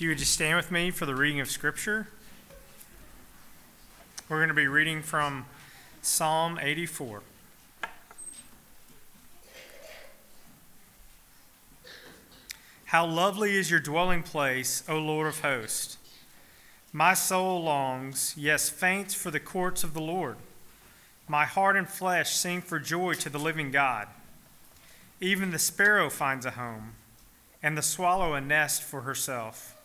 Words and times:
If 0.00 0.04
you 0.04 0.08
would 0.08 0.18
just 0.18 0.32
stand 0.32 0.56
with 0.56 0.70
me 0.70 0.90
for 0.90 1.04
the 1.04 1.14
reading 1.14 1.40
of 1.40 1.50
Scripture, 1.50 2.08
we're 4.30 4.38
going 4.38 4.48
to 4.48 4.54
be 4.54 4.66
reading 4.66 5.02
from 5.02 5.44
Psalm 6.00 6.58
84. 6.58 7.20
How 12.86 13.04
lovely 13.04 13.54
is 13.54 13.70
your 13.70 13.78
dwelling 13.78 14.22
place, 14.22 14.82
O 14.88 14.96
Lord 14.96 15.26
of 15.26 15.40
hosts! 15.40 15.98
My 16.94 17.12
soul 17.12 17.62
longs, 17.62 18.34
yes, 18.38 18.70
faints 18.70 19.12
for 19.12 19.30
the 19.30 19.38
courts 19.38 19.84
of 19.84 19.92
the 19.92 20.00
Lord. 20.00 20.38
My 21.28 21.44
heart 21.44 21.76
and 21.76 21.86
flesh 21.86 22.34
sing 22.34 22.62
for 22.62 22.78
joy 22.78 23.12
to 23.16 23.28
the 23.28 23.38
living 23.38 23.70
God. 23.70 24.08
Even 25.20 25.50
the 25.50 25.58
sparrow 25.58 26.08
finds 26.08 26.46
a 26.46 26.52
home, 26.52 26.92
and 27.62 27.76
the 27.76 27.82
swallow 27.82 28.32
a 28.32 28.40
nest 28.40 28.82
for 28.82 29.02
herself, 29.02 29.76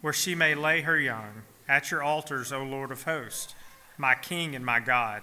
where 0.00 0.12
she 0.12 0.34
may 0.34 0.54
lay 0.54 0.82
her 0.82 0.98
young, 0.98 1.42
at 1.68 1.90
your 1.90 2.02
altars, 2.02 2.52
O 2.52 2.62
Lord 2.62 2.90
of 2.90 3.04
hosts, 3.04 3.54
my 3.98 4.14
King 4.14 4.54
and 4.54 4.64
my 4.64 4.80
God. 4.80 5.22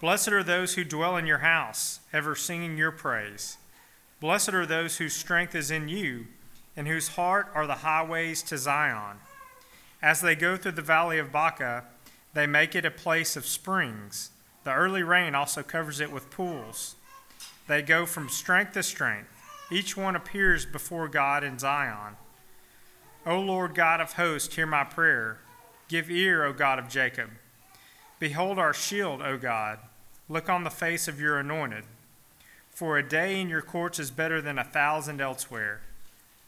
Blessed 0.00 0.28
are 0.28 0.42
those 0.42 0.74
who 0.74 0.84
dwell 0.84 1.16
in 1.16 1.26
your 1.26 1.38
house, 1.38 2.00
ever 2.12 2.34
singing 2.34 2.78
your 2.78 2.92
praise. 2.92 3.56
Blessed 4.20 4.54
are 4.54 4.66
those 4.66 4.96
whose 4.96 5.12
strength 5.12 5.54
is 5.54 5.70
in 5.70 5.88
you, 5.88 6.26
and 6.76 6.86
whose 6.86 7.08
heart 7.08 7.48
are 7.54 7.66
the 7.66 7.74
highways 7.74 8.42
to 8.42 8.58
Zion. 8.58 9.18
As 10.00 10.20
they 10.20 10.36
go 10.36 10.56
through 10.56 10.72
the 10.72 10.82
valley 10.82 11.18
of 11.18 11.32
Baca, 11.32 11.84
they 12.34 12.46
make 12.46 12.74
it 12.74 12.84
a 12.84 12.90
place 12.90 13.36
of 13.36 13.46
springs. 13.46 14.30
The 14.62 14.72
early 14.72 15.02
rain 15.02 15.34
also 15.34 15.62
covers 15.62 15.98
it 15.98 16.12
with 16.12 16.30
pools. 16.30 16.94
They 17.66 17.82
go 17.82 18.06
from 18.06 18.28
strength 18.28 18.72
to 18.72 18.82
strength. 18.82 19.30
Each 19.70 19.96
one 19.96 20.14
appears 20.14 20.64
before 20.64 21.08
God 21.08 21.42
in 21.42 21.58
Zion. 21.58 22.16
O 23.28 23.38
Lord 23.38 23.74
God 23.74 24.00
of 24.00 24.14
hosts, 24.14 24.54
hear 24.54 24.64
my 24.64 24.84
prayer. 24.84 25.36
Give 25.86 26.10
ear, 26.10 26.44
O 26.44 26.54
God 26.54 26.78
of 26.78 26.88
Jacob. 26.88 27.28
Behold 28.18 28.58
our 28.58 28.72
shield, 28.72 29.20
O 29.20 29.36
God. 29.36 29.80
Look 30.30 30.48
on 30.48 30.64
the 30.64 30.70
face 30.70 31.08
of 31.08 31.20
your 31.20 31.38
anointed. 31.38 31.84
For 32.70 32.96
a 32.96 33.06
day 33.06 33.38
in 33.38 33.50
your 33.50 33.60
courts 33.60 33.98
is 33.98 34.10
better 34.10 34.40
than 34.40 34.58
a 34.58 34.64
thousand 34.64 35.20
elsewhere. 35.20 35.82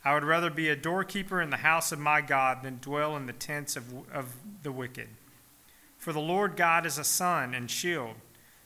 I 0.06 0.14
would 0.14 0.24
rather 0.24 0.48
be 0.48 0.70
a 0.70 0.74
doorkeeper 0.74 1.42
in 1.42 1.50
the 1.50 1.58
house 1.58 1.92
of 1.92 1.98
my 1.98 2.22
God 2.22 2.62
than 2.62 2.78
dwell 2.80 3.14
in 3.14 3.26
the 3.26 3.34
tents 3.34 3.76
of, 3.76 3.92
of 4.10 4.36
the 4.62 4.72
wicked. 4.72 5.08
For 5.98 6.14
the 6.14 6.18
Lord 6.18 6.56
God 6.56 6.86
is 6.86 6.96
a 6.96 7.04
sun 7.04 7.52
and 7.52 7.70
shield. 7.70 8.14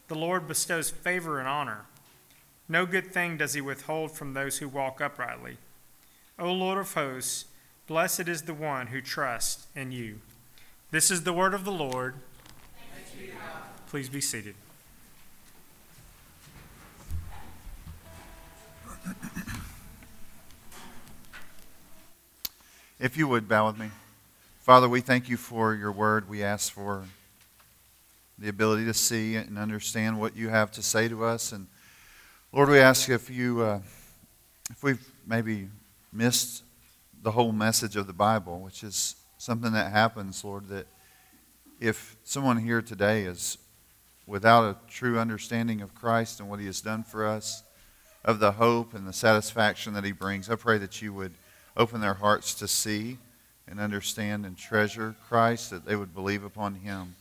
The 0.07 0.15
Lord 0.15 0.47
bestows 0.47 0.89
favor 0.89 1.41
and 1.41 1.49
honor. 1.49 1.87
No 2.69 2.87
good 2.87 3.13
thing 3.13 3.39
does 3.39 3.55
he 3.55 3.61
withhold 3.61 4.13
from 4.13 4.35
those 4.35 4.59
who 4.59 4.69
walk 4.69 5.01
uprightly. 5.01 5.57
O 6.39 6.53
Lord 6.53 6.79
of 6.79 6.95
hosts, 6.95 7.47
blessed 7.87 8.29
is 8.29 8.43
the 8.43 8.55
one 8.55 8.89
who 8.89 9.01
trusts 9.01 9.67
in 9.75 9.93
you. 9.93 10.21
This 10.91 11.11
is 11.11 11.25
the 11.25 11.33
word 11.33 11.55
of 11.55 11.65
the 11.65 11.73
Lord. 11.73 12.15
Be 13.19 13.31
Please 13.89 14.09
be 14.09 14.21
seated. 14.21 14.55
If 23.01 23.17
you 23.19 23.29
would 23.29 23.49
bow 23.49 23.67
with 23.67 23.79
me. 23.79 23.91
Father, 24.61 24.89
we 24.89 25.03
thank 25.03 25.29
you 25.29 25.37
for 25.37 25.75
your 25.75 25.93
word. 25.93 26.27
We 26.27 26.43
ask 26.43 26.73
for 26.73 27.05
the 28.39 28.49
ability 28.49 28.87
to 28.87 28.95
see 28.95 29.37
and 29.37 29.59
understand 29.59 30.19
what 30.19 30.35
you 30.35 30.49
have 30.49 30.73
to 30.73 30.83
say 30.83 31.09
to 31.09 31.25
us. 31.25 31.53
And 31.53 31.67
Lord, 32.51 32.71
we 32.71 32.79
ask 32.79 33.11
if 33.11 33.29
you, 33.29 33.61
uh, 33.61 33.81
if 34.71 34.83
we've 34.83 35.07
maybe 35.27 35.69
missed 36.13 36.63
the 37.25 37.33
whole 37.33 37.53
message 37.53 37.97
of 37.97 38.07
the 38.07 38.13
Bible, 38.13 38.61
which 38.61 38.85
is 38.85 39.17
something 39.39 39.73
that 39.73 39.91
happens, 39.91 40.45
Lord, 40.45 40.69
that 40.69 40.87
if 41.81 42.17
someone 42.23 42.59
here 42.59 42.83
today 42.83 43.23
is 43.23 43.57
without 44.27 44.65
a 44.65 44.77
true 44.91 45.19
understanding 45.19 45.81
of 45.81 45.95
Christ 45.95 46.39
and 46.39 46.51
what 46.51 46.61
he 46.61 46.67
has 46.67 46.83
done 46.83 47.03
for 47.03 47.27
us, 47.27 47.63
of 48.27 48.41
the 48.41 48.53
hope 48.53 48.95
and 48.95 49.07
the 49.07 49.13
satisfaction 49.13 49.95
that 49.95 50.05
he 50.05 50.13
brings, 50.13 50.51
I 50.51 50.57
pray 50.57 50.77
that 50.79 51.01
you 51.01 51.15
would 51.15 51.33
open 51.77 52.03
their 52.03 52.15
hearts 52.15 52.55
to 52.55 52.69
see 52.69 53.19
and 53.67 53.81
understand 53.81 54.45
and 54.45 54.57
treasure 54.57 55.15
Christ, 55.27 55.71
that 55.71 55.87
they 55.87 55.97
would 55.97 56.15
believe 56.15 56.45
upon 56.45 56.75
him. 56.75 57.17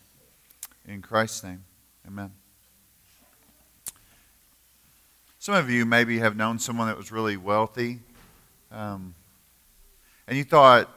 In 0.86 1.02
Christ's 1.02 1.46
name, 1.46 1.64
amen. 2.06 2.32
Some 5.40 5.56
of 5.56 5.70
you 5.70 5.86
maybe 5.86 6.20
have 6.20 6.36
known 6.36 6.60
someone 6.60 6.88
that 6.88 6.98
was 6.98 7.12
really 7.12 7.38
wealthy, 7.38 8.00
um, 8.70 9.16
and 10.28 10.38
you 10.38 10.44
thought, 10.44 10.90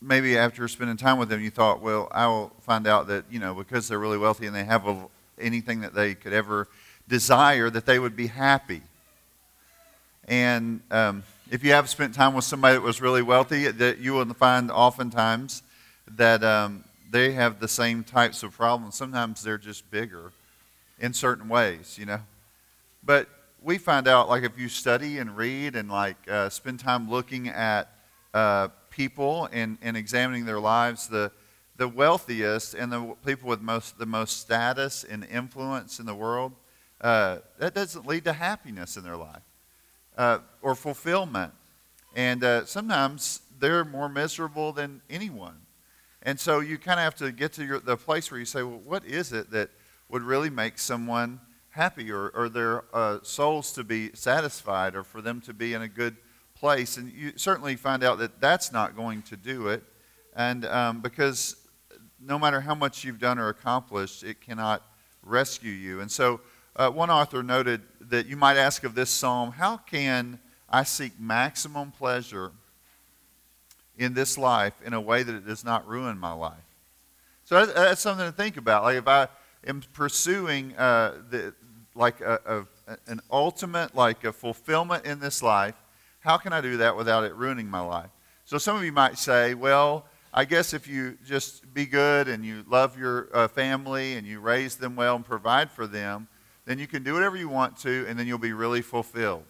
maybe 0.00 0.38
after 0.38 0.66
spending 0.68 0.96
time 0.96 1.18
with 1.18 1.28
them, 1.28 1.42
you 1.42 1.50
thought, 1.50 1.80
well, 1.80 2.08
I 2.12 2.26
will 2.26 2.52
find 2.60 2.86
out 2.86 3.08
that, 3.08 3.24
you 3.30 3.40
know, 3.40 3.54
because 3.54 3.88
they're 3.88 3.98
really 3.98 4.18
wealthy 4.18 4.46
and 4.46 4.54
they 4.54 4.64
have 4.64 4.86
a, 4.86 5.06
anything 5.40 5.80
that 5.80 5.94
they 5.94 6.14
could 6.14 6.32
ever 6.32 6.68
desire, 7.08 7.70
that 7.70 7.86
they 7.86 7.98
would 7.98 8.14
be 8.16 8.28
happy. 8.28 8.82
And 10.28 10.80
um, 10.90 11.24
if 11.50 11.64
you 11.64 11.72
have 11.72 11.88
spent 11.88 12.14
time 12.14 12.34
with 12.34 12.44
somebody 12.44 12.74
that 12.74 12.82
was 12.82 13.00
really 13.00 13.22
wealthy, 13.22 13.70
that 13.70 13.98
you 13.98 14.12
will 14.12 14.26
find 14.34 14.70
oftentimes 14.70 15.62
that 16.16 16.44
um, 16.44 16.84
they 17.10 17.32
have 17.32 17.60
the 17.60 17.68
same 17.68 18.04
types 18.04 18.42
of 18.42 18.52
problems. 18.52 18.94
Sometimes 18.94 19.42
they're 19.42 19.58
just 19.58 19.90
bigger 19.90 20.32
in 21.00 21.12
certain 21.12 21.48
ways, 21.48 21.96
you 21.98 22.06
know. 22.06 22.20
But 23.02 23.28
we 23.62 23.78
find 23.78 24.06
out, 24.06 24.28
like, 24.28 24.44
if 24.44 24.58
you 24.58 24.68
study 24.68 25.18
and 25.18 25.36
read 25.36 25.76
and, 25.76 25.90
like, 25.90 26.16
uh, 26.30 26.48
spend 26.48 26.80
time 26.80 27.10
looking 27.10 27.48
at 27.48 27.92
uh, 28.32 28.68
people 28.90 29.48
and, 29.52 29.78
and 29.82 29.96
examining 29.96 30.44
their 30.44 30.60
lives, 30.60 31.08
the, 31.08 31.32
the 31.76 31.88
wealthiest 31.88 32.74
and 32.74 32.92
the 32.92 33.14
people 33.24 33.48
with 33.48 33.60
most, 33.60 33.98
the 33.98 34.06
most 34.06 34.40
status 34.40 35.04
and 35.04 35.24
influence 35.24 35.98
in 35.98 36.06
the 36.06 36.14
world, 36.14 36.52
uh, 37.00 37.38
that 37.58 37.74
doesn't 37.74 38.06
lead 38.06 38.24
to 38.24 38.32
happiness 38.32 38.96
in 38.96 39.04
their 39.04 39.16
life 39.16 39.42
uh, 40.16 40.38
or 40.62 40.74
fulfillment. 40.74 41.52
And 42.14 42.42
uh, 42.42 42.64
sometimes 42.64 43.42
they're 43.58 43.84
more 43.84 44.08
miserable 44.08 44.72
than 44.72 45.02
anyone. 45.08 45.56
And 46.22 46.38
so 46.38 46.60
you 46.60 46.78
kind 46.78 46.98
of 46.98 47.04
have 47.04 47.14
to 47.16 47.32
get 47.32 47.52
to 47.54 47.64
your, 47.64 47.78
the 47.78 47.96
place 47.96 48.30
where 48.30 48.40
you 48.40 48.46
say, 48.46 48.62
well, 48.62 48.80
what 48.84 49.04
is 49.04 49.32
it 49.32 49.50
that 49.52 49.70
would 50.08 50.22
really 50.22 50.50
make 50.50 50.78
someone 50.78 51.40
happy 51.78 52.10
or, 52.10 52.28
or 52.30 52.48
their 52.48 52.84
uh, 52.92 53.18
souls 53.22 53.72
to 53.72 53.84
be 53.84 54.10
satisfied 54.14 54.94
or 54.96 55.04
for 55.04 55.22
them 55.22 55.40
to 55.42 55.54
be 55.54 55.74
in 55.74 55.82
a 55.82 55.88
good 55.88 56.16
place? 56.54 56.96
And 56.96 57.10
you 57.12 57.32
certainly 57.36 57.76
find 57.76 58.02
out 58.02 58.18
that 58.18 58.40
that's 58.40 58.72
not 58.72 58.96
going 58.96 59.22
to 59.22 59.36
do 59.36 59.68
it. 59.68 59.82
And 60.34 60.64
um, 60.66 61.00
because 61.00 61.56
no 62.20 62.38
matter 62.38 62.60
how 62.60 62.74
much 62.74 63.04
you've 63.04 63.20
done 63.20 63.38
or 63.38 63.48
accomplished, 63.48 64.24
it 64.24 64.40
cannot 64.40 64.82
rescue 65.22 65.70
you. 65.70 66.00
And 66.00 66.10
so 66.10 66.40
uh, 66.74 66.90
one 66.90 67.10
author 67.10 67.42
noted 67.42 67.82
that 68.00 68.26
you 68.26 68.36
might 68.36 68.56
ask 68.56 68.82
of 68.82 68.94
this 68.94 69.10
psalm, 69.10 69.52
how 69.52 69.76
can 69.76 70.40
I 70.68 70.82
seek 70.82 71.18
maximum 71.18 71.92
pleasure 71.92 72.52
in 73.96 74.14
this 74.14 74.36
life 74.36 74.74
in 74.84 74.94
a 74.94 75.00
way 75.00 75.22
that 75.22 75.34
it 75.34 75.46
does 75.46 75.64
not 75.64 75.86
ruin 75.86 76.18
my 76.18 76.32
life? 76.32 76.54
So 77.44 77.64
that's, 77.64 78.02
something 78.02 78.26
to 78.26 78.32
think 78.32 78.56
about. 78.56 78.82
Like 78.82 78.98
if 78.98 79.08
I 79.08 79.28
am 79.66 79.82
pursuing 79.94 80.76
uh, 80.76 81.14
the, 81.30 81.54
like 81.98 82.20
a, 82.20 82.64
a, 82.86 82.96
an 83.08 83.20
ultimate, 83.30 83.94
like 83.94 84.24
a 84.24 84.32
fulfillment 84.32 85.04
in 85.04 85.18
this 85.18 85.42
life, 85.42 85.74
how 86.20 86.38
can 86.38 86.52
I 86.52 86.60
do 86.60 86.78
that 86.78 86.96
without 86.96 87.24
it 87.24 87.34
ruining 87.34 87.68
my 87.68 87.80
life? 87.80 88.10
So 88.44 88.56
some 88.56 88.76
of 88.76 88.84
you 88.84 88.92
might 88.92 89.18
say, 89.18 89.54
well, 89.54 90.06
I 90.32 90.44
guess 90.44 90.72
if 90.72 90.86
you 90.86 91.18
just 91.26 91.72
be 91.74 91.86
good 91.86 92.28
and 92.28 92.44
you 92.44 92.64
love 92.68 92.98
your 92.98 93.28
uh, 93.34 93.48
family 93.48 94.14
and 94.14 94.26
you 94.26 94.40
raise 94.40 94.76
them 94.76 94.94
well 94.94 95.16
and 95.16 95.24
provide 95.24 95.70
for 95.70 95.86
them, 95.86 96.28
then 96.64 96.78
you 96.78 96.86
can 96.86 97.02
do 97.02 97.14
whatever 97.14 97.36
you 97.36 97.48
want 97.48 97.78
to, 97.78 98.04
and 98.08 98.18
then 98.18 98.26
you'll 98.26 98.38
be 98.38 98.52
really 98.52 98.82
fulfilled. 98.82 99.44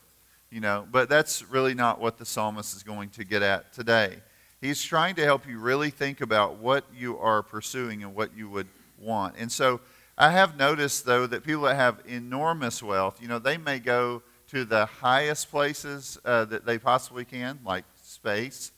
You 0.51 0.61
know, 0.61 0.87
but 0.91 1.11
that's 1.11 1.45
really 1.51 1.75
not 1.75 2.01
what 2.01 2.17
the 2.17 2.25
psalmist 2.25 2.75
is 2.75 2.83
going 2.83 3.11
to 3.11 3.25
get 3.25 3.43
at 3.43 3.73
today. 3.75 4.17
He's 4.61 4.83
trying 4.83 5.15
to 5.17 5.25
help 5.25 5.47
you 5.47 5.59
really 5.59 5.91
think 5.91 6.21
about 6.23 6.57
what 6.57 6.85
you 6.97 7.19
are 7.19 7.43
pursuing 7.43 8.03
and 8.03 8.15
what 8.15 8.35
you 8.35 8.49
would 8.49 8.69
want. 8.99 9.35
And 9.39 9.53
so 9.53 9.81
I 10.21 10.33
have 10.33 10.59
noticed, 10.59 11.07
though, 11.07 11.29
that 11.29 11.45
people 11.45 11.63
that 11.63 11.77
have 11.77 12.03
enormous 12.05 12.83
wealth, 12.83 13.23
you 13.23 13.29
know, 13.29 13.39
they 13.39 13.57
may 13.57 13.79
go 13.79 14.25
to 14.49 14.65
the 14.65 14.87
highest 14.87 15.49
places 15.49 16.19
uh, 16.25 16.45
that 16.47 16.67
they 16.67 16.77
possibly 16.77 17.25
can, 17.25 17.61
like 17.65 17.85
space, 18.03 18.73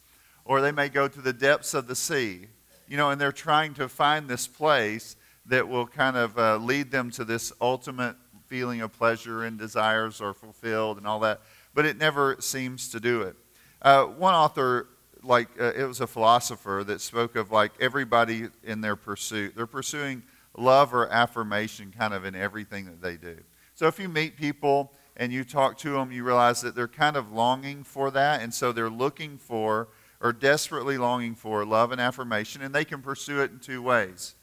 or 0.44 0.60
they 0.60 0.70
may 0.70 0.90
go 0.90 1.08
to 1.08 1.20
the 1.22 1.32
depths 1.32 1.72
of 1.72 1.86
the 1.86 1.96
sea, 1.96 2.48
you 2.86 2.98
know, 2.98 3.08
and 3.08 3.18
they're 3.18 3.32
trying 3.32 3.72
to 3.72 3.88
find 3.88 4.28
this 4.28 4.46
place 4.46 5.16
that 5.46 5.66
will 5.66 5.86
kind 5.86 6.18
of 6.18 6.38
uh, 6.38 6.58
lead 6.58 6.90
them 6.90 7.10
to 7.12 7.24
this 7.24 7.54
ultimate 7.58 8.16
feeling 8.46 8.82
of 8.82 8.92
pleasure 8.92 9.42
and 9.42 9.58
desires 9.58 10.20
are 10.20 10.34
fulfilled 10.34 10.98
and 10.98 11.06
all 11.06 11.20
that, 11.20 11.40
but 11.72 11.86
it 11.86 11.96
never 11.96 12.36
seems 12.40 12.90
to 12.90 13.00
do 13.00 13.22
it. 13.22 13.34
Uh, 13.80 14.04
one 14.04 14.34
author, 14.34 14.88
like 15.22 15.48
uh, 15.58 15.72
it 15.74 15.84
was 15.84 16.02
a 16.02 16.06
philosopher 16.06 16.84
that 16.86 17.00
spoke 17.00 17.34
of 17.34 17.50
like 17.50 17.72
everybody 17.80 18.48
in 18.62 18.82
their 18.82 18.96
pursuit. 18.96 19.54
They're 19.56 19.66
pursuing 19.66 20.22
love 20.56 20.92
or 20.92 21.08
affirmation 21.08 21.92
kind 21.96 22.12
of 22.12 22.24
in 22.24 22.34
everything 22.34 22.84
that 22.86 23.00
they 23.00 23.16
do. 23.16 23.38
So 23.74 23.86
if 23.86 23.98
you 23.98 24.08
meet 24.08 24.36
people 24.36 24.92
and 25.16 25.32
you 25.32 25.44
talk 25.44 25.78
to 25.78 25.92
them, 25.92 26.12
you 26.12 26.24
realize 26.24 26.60
that 26.62 26.74
they're 26.74 26.88
kind 26.88 27.16
of 27.16 27.32
longing 27.32 27.84
for 27.84 28.10
that, 28.10 28.42
and 28.42 28.52
so 28.52 28.72
they're 28.72 28.90
looking 28.90 29.38
for 29.38 29.88
or 30.20 30.32
desperately 30.32 30.98
longing 30.98 31.34
for 31.34 31.64
love 31.64 31.92
and 31.92 32.00
affirmation, 32.00 32.62
and 32.62 32.74
they 32.74 32.84
can 32.84 33.00
pursue 33.00 33.40
it 33.40 33.50
in 33.50 33.58
two 33.58 33.82
ways. 33.82 34.34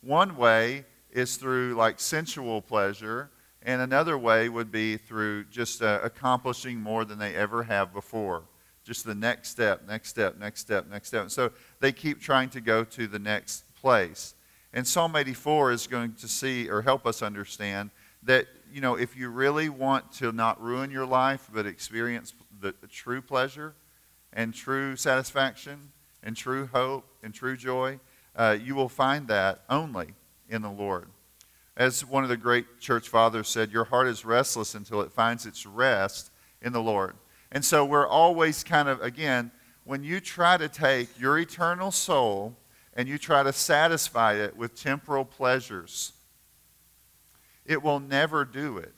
One 0.00 0.36
way 0.36 0.84
is 1.10 1.36
through 1.36 1.74
like 1.74 1.98
sensual 1.98 2.62
pleasure, 2.62 3.30
and 3.62 3.80
another 3.80 4.18
way 4.18 4.48
would 4.48 4.70
be 4.70 4.96
through 4.96 5.44
just 5.44 5.82
uh, 5.82 6.00
accomplishing 6.02 6.78
more 6.78 7.04
than 7.04 7.18
they 7.18 7.34
ever 7.34 7.64
have 7.64 7.92
before. 7.92 8.44
Just 8.84 9.06
the 9.06 9.14
next 9.14 9.48
step, 9.48 9.86
next 9.88 10.10
step, 10.10 10.38
next 10.38 10.60
step, 10.60 10.88
next 10.90 11.08
step. 11.08 11.30
So 11.30 11.52
they 11.80 11.90
keep 11.90 12.20
trying 12.20 12.50
to 12.50 12.60
go 12.60 12.84
to 12.84 13.06
the 13.06 13.18
next 13.18 13.64
place. 13.74 14.33
And 14.74 14.84
Psalm 14.84 15.14
84 15.14 15.70
is 15.70 15.86
going 15.86 16.14
to 16.14 16.26
see 16.26 16.68
or 16.68 16.82
help 16.82 17.06
us 17.06 17.22
understand 17.22 17.90
that, 18.24 18.48
you 18.72 18.80
know, 18.80 18.96
if 18.96 19.16
you 19.16 19.28
really 19.28 19.68
want 19.68 20.10
to 20.14 20.32
not 20.32 20.60
ruin 20.60 20.90
your 20.90 21.06
life 21.06 21.48
but 21.54 21.64
experience 21.64 22.34
the, 22.60 22.74
the 22.80 22.88
true 22.88 23.22
pleasure 23.22 23.76
and 24.32 24.52
true 24.52 24.96
satisfaction 24.96 25.92
and 26.24 26.36
true 26.36 26.66
hope 26.72 27.06
and 27.22 27.32
true 27.32 27.56
joy, 27.56 28.00
uh, 28.34 28.56
you 28.60 28.74
will 28.74 28.88
find 28.88 29.28
that 29.28 29.62
only 29.70 30.08
in 30.48 30.60
the 30.60 30.70
Lord. 30.70 31.08
As 31.76 32.04
one 32.04 32.24
of 32.24 32.28
the 32.28 32.36
great 32.36 32.80
church 32.80 33.08
fathers 33.08 33.48
said, 33.48 33.70
your 33.70 33.84
heart 33.84 34.08
is 34.08 34.24
restless 34.24 34.74
until 34.74 35.02
it 35.02 35.12
finds 35.12 35.46
its 35.46 35.64
rest 35.66 36.32
in 36.60 36.72
the 36.72 36.82
Lord. 36.82 37.14
And 37.52 37.64
so 37.64 37.84
we're 37.84 38.08
always 38.08 38.64
kind 38.64 38.88
of, 38.88 39.00
again, 39.02 39.52
when 39.84 40.02
you 40.02 40.18
try 40.18 40.56
to 40.56 40.68
take 40.68 41.20
your 41.20 41.38
eternal 41.38 41.92
soul 41.92 42.56
and 42.94 43.08
you 43.08 43.18
try 43.18 43.42
to 43.42 43.52
satisfy 43.52 44.34
it 44.34 44.56
with 44.56 44.80
temporal 44.80 45.24
pleasures, 45.24 46.12
it 47.66 47.82
will 47.82 48.00
never 48.00 48.44
do 48.44 48.78
it. 48.78 48.94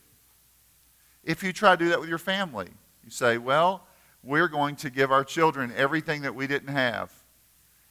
If 1.24 1.42
you 1.42 1.52
try 1.52 1.74
to 1.74 1.84
do 1.84 1.88
that 1.90 2.00
with 2.00 2.08
your 2.08 2.18
family, 2.18 2.68
you 3.02 3.10
say, 3.10 3.38
well, 3.38 3.86
we're 4.22 4.48
going 4.48 4.76
to 4.76 4.90
give 4.90 5.10
our 5.10 5.24
children 5.24 5.72
everything 5.76 6.22
that 6.22 6.34
we 6.34 6.46
didn't 6.46 6.72
have. 6.72 7.12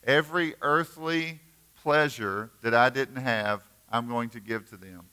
Every 0.04 0.56
earthly 0.62 1.40
pleasure 1.82 2.52
that 2.62 2.74
I 2.74 2.90
didn't 2.90 3.18
have, 3.18 3.64
I'm 3.90 4.08
going 4.08 4.30
to 4.30 4.40
give 4.40 4.70
to 4.70 4.78
them. 4.78 5.06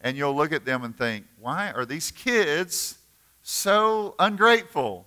And 0.00 0.16
you'll 0.16 0.34
look 0.34 0.52
at 0.52 0.64
them 0.64 0.84
and 0.84 0.96
think, 0.96 1.26
why 1.38 1.70
are 1.70 1.86
these 1.86 2.10
kids 2.10 2.98
so 3.42 4.14
ungrateful? 4.18 5.06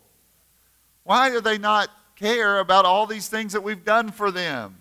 Why 1.04 1.30
do 1.30 1.42
they 1.42 1.58
not 1.58 1.90
care 2.16 2.60
about 2.60 2.86
all 2.86 3.06
these 3.06 3.30
things 3.30 3.54
that 3.54 3.62
we've 3.62 3.86
done 3.86 4.12
for 4.12 4.32
them? 4.32 4.78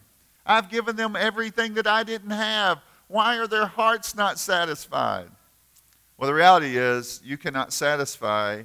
I've 0.46 0.70
given 0.70 0.96
them 0.96 1.16
everything 1.16 1.74
that 1.74 1.86
I 1.86 2.04
didn't 2.04 2.30
have. 2.30 2.78
Why 3.08 3.36
are 3.38 3.46
their 3.46 3.66
hearts 3.66 4.14
not 4.14 4.38
satisfied? 4.38 5.28
Well, 6.16 6.28
the 6.28 6.34
reality 6.34 6.76
is, 6.76 7.20
you 7.24 7.36
cannot 7.36 7.72
satisfy 7.72 8.62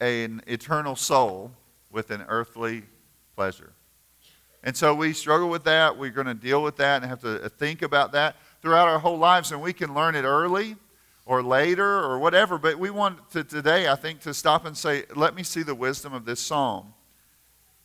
an 0.00 0.42
eternal 0.46 0.94
soul 0.94 1.52
with 1.90 2.10
an 2.10 2.24
earthly 2.28 2.84
pleasure. 3.34 3.72
And 4.62 4.76
so 4.76 4.94
we 4.94 5.12
struggle 5.12 5.48
with 5.48 5.64
that. 5.64 5.96
We're 5.96 6.10
going 6.10 6.26
to 6.26 6.34
deal 6.34 6.62
with 6.62 6.76
that 6.76 7.02
and 7.02 7.10
have 7.10 7.20
to 7.22 7.42
uh, 7.42 7.48
think 7.48 7.82
about 7.82 8.12
that 8.12 8.36
throughout 8.60 8.88
our 8.88 8.98
whole 8.98 9.16
lives. 9.16 9.52
And 9.52 9.62
we 9.62 9.72
can 9.72 9.94
learn 9.94 10.14
it 10.14 10.24
early 10.24 10.76
or 11.24 11.42
later 11.42 11.98
or 11.98 12.18
whatever. 12.18 12.58
But 12.58 12.78
we 12.78 12.90
want 12.90 13.30
to 13.30 13.42
today, 13.42 13.88
I 13.88 13.94
think, 13.94 14.20
to 14.20 14.34
stop 14.34 14.66
and 14.66 14.76
say, 14.76 15.04
let 15.16 15.34
me 15.34 15.42
see 15.42 15.62
the 15.62 15.74
wisdom 15.74 16.12
of 16.12 16.24
this 16.24 16.40
psalm. 16.40 16.92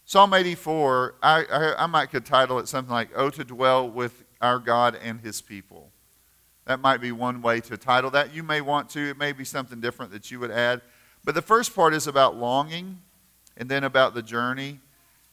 Psalm 0.08 0.34
84, 0.34 1.16
I, 1.24 1.46
I, 1.46 1.84
I 1.84 1.86
might 1.88 2.12
could 2.12 2.26
title 2.26 2.60
it 2.60 2.68
something 2.68 2.94
like, 2.94 3.10
Oh, 3.16 3.30
to 3.32 3.44
dwell 3.44 3.90
with 3.90 4.24
our 4.40 4.60
God 4.60 4.98
and 5.02 5.20
his 5.20 5.42
people. 5.42 5.92
That 6.66 6.80
might 6.80 7.02
be 7.02 7.12
one 7.12 7.42
way 7.42 7.60
to 7.62 7.78
title 7.78 8.12
that. 8.12 8.34
You 8.34 8.44
may 8.44 8.62
want 8.62 8.90
to, 8.92 9.10
it 9.10 9.18
may 9.18 9.32
be 9.32 9.44
something 9.44 9.82
different 9.82 10.12
that 10.12 10.30
you 10.30 10.40
would 10.40 10.52
add. 10.52 10.82
But 11.24 11.34
the 11.34 11.42
first 11.42 11.76
part 11.76 11.94
is 11.94 12.06
about 12.06 12.38
longing, 12.38 13.00
and 13.58 13.70
then 13.70 13.84
about 13.84 14.14
the 14.14 14.22
journey. 14.22 14.80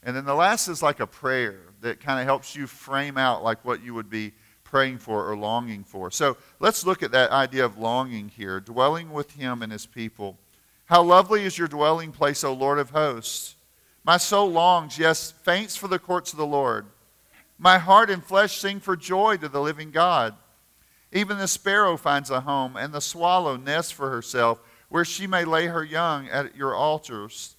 And 0.01 0.15
then 0.15 0.25
the 0.25 0.33
last 0.33 0.67
is 0.67 0.81
like 0.81 0.99
a 0.99 1.07
prayer 1.07 1.59
that 1.81 1.99
kind 1.99 2.19
of 2.19 2.25
helps 2.25 2.55
you 2.55 2.67
frame 2.67 3.17
out 3.17 3.43
like 3.43 3.63
what 3.63 3.83
you 3.83 3.93
would 3.93 4.09
be 4.09 4.33
praying 4.63 4.97
for 4.97 5.29
or 5.29 5.37
longing 5.37 5.83
for. 5.83 6.09
So 6.09 6.35
let's 6.59 6.85
look 6.85 7.03
at 7.03 7.11
that 7.11 7.31
idea 7.31 7.63
of 7.63 7.77
longing 7.77 8.29
here, 8.29 8.59
dwelling 8.59 9.11
with 9.11 9.33
him 9.33 9.61
and 9.61 9.71
his 9.71 9.85
people. 9.85 10.37
How 10.85 11.03
lovely 11.03 11.43
is 11.43 11.57
your 11.57 11.67
dwelling 11.67 12.11
place, 12.11 12.43
O 12.43 12.53
Lord 12.53 12.79
of 12.79 12.89
hosts. 12.89 13.55
My 14.03 14.17
soul 14.17 14.51
longs, 14.51 14.97
yes, 14.97 15.31
faints 15.31 15.75
for 15.75 15.87
the 15.87 15.99
courts 15.99 16.33
of 16.33 16.37
the 16.37 16.45
Lord. 16.45 16.85
My 17.57 17.77
heart 17.77 18.09
and 18.09 18.23
flesh 18.23 18.57
sing 18.57 18.79
for 18.79 18.97
joy 18.97 19.37
to 19.37 19.47
the 19.47 19.61
living 19.61 19.91
God. 19.91 20.35
Even 21.13 21.37
the 21.37 21.47
sparrow 21.47 21.95
finds 21.95 22.29
a 22.29 22.41
home, 22.41 22.75
and 22.75 22.93
the 22.93 22.99
swallow 22.99 23.55
nests 23.55 23.91
for 23.91 24.09
herself, 24.09 24.59
where 24.89 25.05
she 25.05 25.27
may 25.27 25.45
lay 25.45 25.67
her 25.67 25.83
young 25.83 26.27
at 26.27 26.55
your 26.55 26.75
altars. 26.75 27.55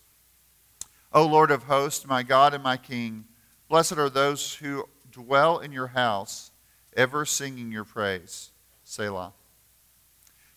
O 1.12 1.24
Lord 1.24 1.50
of 1.50 1.64
hosts, 1.64 2.06
my 2.06 2.22
God 2.22 2.52
and 2.52 2.62
my 2.62 2.76
King, 2.76 3.24
blessed 3.68 3.96
are 3.96 4.10
those 4.10 4.54
who 4.56 4.88
dwell 5.10 5.60
in 5.60 5.72
your 5.72 5.86
house, 5.88 6.50
ever 6.96 7.24
singing 7.24 7.72
your 7.72 7.84
praise. 7.84 8.50
Selah. 8.82 9.32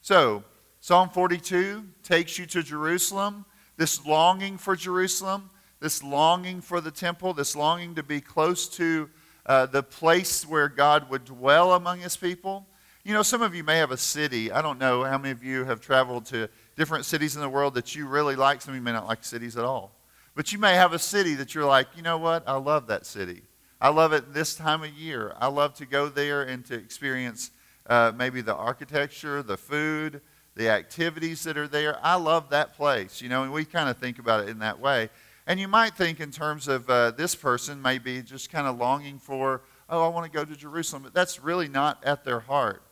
So, 0.02 0.44
Psalm 0.82 1.10
42 1.10 1.86
takes 2.04 2.38
you 2.38 2.46
to 2.48 2.64
Jerusalem, 2.64 3.46
this 3.78 4.06
longing 4.06 4.58
for 4.58 4.76
Jerusalem 4.76 5.50
this 5.80 6.04
longing 6.04 6.62
for 6.62 6.82
the 6.82 6.92
temple, 6.92 7.34
this 7.34 7.56
longing 7.56 7.96
to 7.96 8.04
be 8.04 8.22
close 8.22 8.68
to 8.70 9.10
uh, 9.46 9.66
the 9.66 9.84
place 9.84 10.46
where 10.46 10.68
God 10.68 11.10
would 11.10 11.26
dwell 11.26 11.74
among 11.74 12.00
his 12.00 12.18
people. 12.18 12.68
You 13.04 13.14
know, 13.14 13.24
some 13.24 13.42
of 13.42 13.56
you 13.56 13.64
may 13.64 13.78
have 13.78 13.92
a 13.92 13.98
city. 13.98 14.52
I 14.52 14.62
don't 14.62 14.80
know 14.80 15.04
how 15.04 15.18
many 15.18 15.32
of 15.32 15.44
you 15.44 15.64
have 15.64 15.80
traveled 15.80 16.26
to 16.28 16.50
different 16.76 17.06
cities 17.06 17.36
in 17.36 17.42
the 17.42 17.50
world 17.50 17.74
that 17.76 17.96
you 17.96 18.08
really 18.08 18.36
like. 18.36 18.62
Some 18.62 18.74
of 18.74 18.76
you 18.76 18.82
may 18.82 18.92
not 18.92 19.08
like 19.08 19.24
cities 19.24 19.56
at 19.56 19.64
all. 19.64 19.94
But 20.36 20.52
you 20.52 20.60
may 20.60 20.74
have 20.76 20.94
a 20.94 21.00
city 21.00 21.34
that 21.36 21.56
you're 21.56 21.66
like, 21.66 21.88
you 21.96 22.02
know 22.02 22.18
what? 22.18 22.44
I 22.48 22.58
love 22.58 22.88
that 22.88 23.06
city. 23.06 23.44
I 23.80 23.90
love 23.90 24.12
it 24.12 24.34
this 24.34 24.56
time 24.56 24.84
of 24.84 24.92
year. 24.92 25.34
I 25.40 25.48
love 25.48 25.74
to 25.76 25.86
go 25.86 26.10
there 26.10 26.44
and 26.44 26.66
to 26.66 26.74
experience 26.74 27.52
uh, 27.88 28.12
maybe 28.16 28.42
the 28.42 28.56
architecture, 28.56 29.42
the 29.42 29.58
food, 29.58 30.22
the 30.56 30.70
activities 30.70 31.44
that 31.44 31.58
are 31.58 31.68
there. 31.68 31.98
I 32.04 32.16
love 32.16 32.50
that 32.50 32.76
place, 32.76 33.22
you 33.22 33.30
know, 33.30 33.44
and 33.44 33.54
we 33.54 33.66
kind 33.66 33.90
of 33.90 33.98
think 33.98 34.20
about 34.20 34.42
it 34.42 34.50
in 34.50 34.60
that 34.60 34.80
way. 34.80 35.10
And 35.50 35.62
you 35.62 35.70
might 35.70 35.96
think, 35.96 36.20
in 36.20 36.30
terms 36.30 36.68
of 36.68 36.90
uh, 36.90 37.12
this 37.12 37.34
person, 37.34 37.82
maybe 37.82 38.22
just 38.22 38.52
kind 38.52 38.68
of 38.68 38.78
longing 38.78 39.18
for, 39.18 39.62
oh, 39.90 40.04
I 40.04 40.10
want 40.10 40.26
to 40.26 40.38
go 40.38 40.44
to 40.44 40.56
Jerusalem. 40.58 41.04
But 41.04 41.14
that's 41.14 41.42
really 41.42 41.70
not 41.70 42.04
at 42.04 42.26
their 42.26 42.42
heart. 42.42 42.84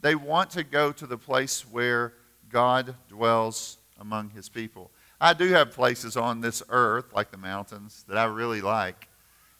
They 0.00 0.16
want 0.16 0.50
to 0.50 0.64
go 0.64 0.90
to 0.90 1.06
the 1.06 1.16
place 1.16 1.62
where 1.62 2.14
God 2.50 2.96
dwells 3.08 3.78
among 4.00 4.30
his 4.30 4.48
people. 4.48 4.90
I 5.20 5.34
do 5.34 5.50
have 5.50 5.70
places 5.70 6.16
on 6.16 6.40
this 6.40 6.64
earth, 6.68 7.12
like 7.14 7.30
the 7.30 7.36
mountains, 7.36 8.04
that 8.08 8.18
I 8.18 8.24
really 8.24 8.60
like. 8.60 9.08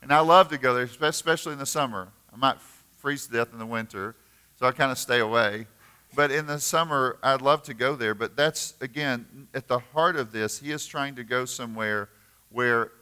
And 0.03 0.13
I 0.13 0.19
love 0.19 0.49
to 0.49 0.59
go 0.59 0.75
there, 0.75 0.89
especially 1.03 1.53
in 1.53 1.59
the 1.61 1.67
summer. 1.67 2.09
I 2.33 2.37
might 2.37 2.57
freeze 2.99 3.27
to 3.27 3.33
death 3.33 3.53
in 3.53 3.61
the 3.61 3.67
winter, 3.67 4.17
so 4.59 4.67
I 4.67 4.73
kind 4.73 4.91
of 4.91 4.99
stay 4.99 5.21
away. 5.21 5.69
But 6.17 6.33
in 6.33 6.47
the 6.47 6.59
summer, 6.59 7.19
I'd 7.23 7.43
love 7.43 7.63
to 7.65 7.75
go 7.75 7.95
there. 7.95 8.15
But 8.15 8.35
that's, 8.35 8.75
again, 8.81 9.47
at 9.55 9.69
the 9.69 9.79
heart 9.79 10.17
of 10.17 10.33
this, 10.33 10.59
he 10.59 10.73
is 10.73 10.85
trying 10.85 11.15
to 11.15 11.23
go 11.23 11.45
somewhere 11.45 12.09
where 12.51 12.93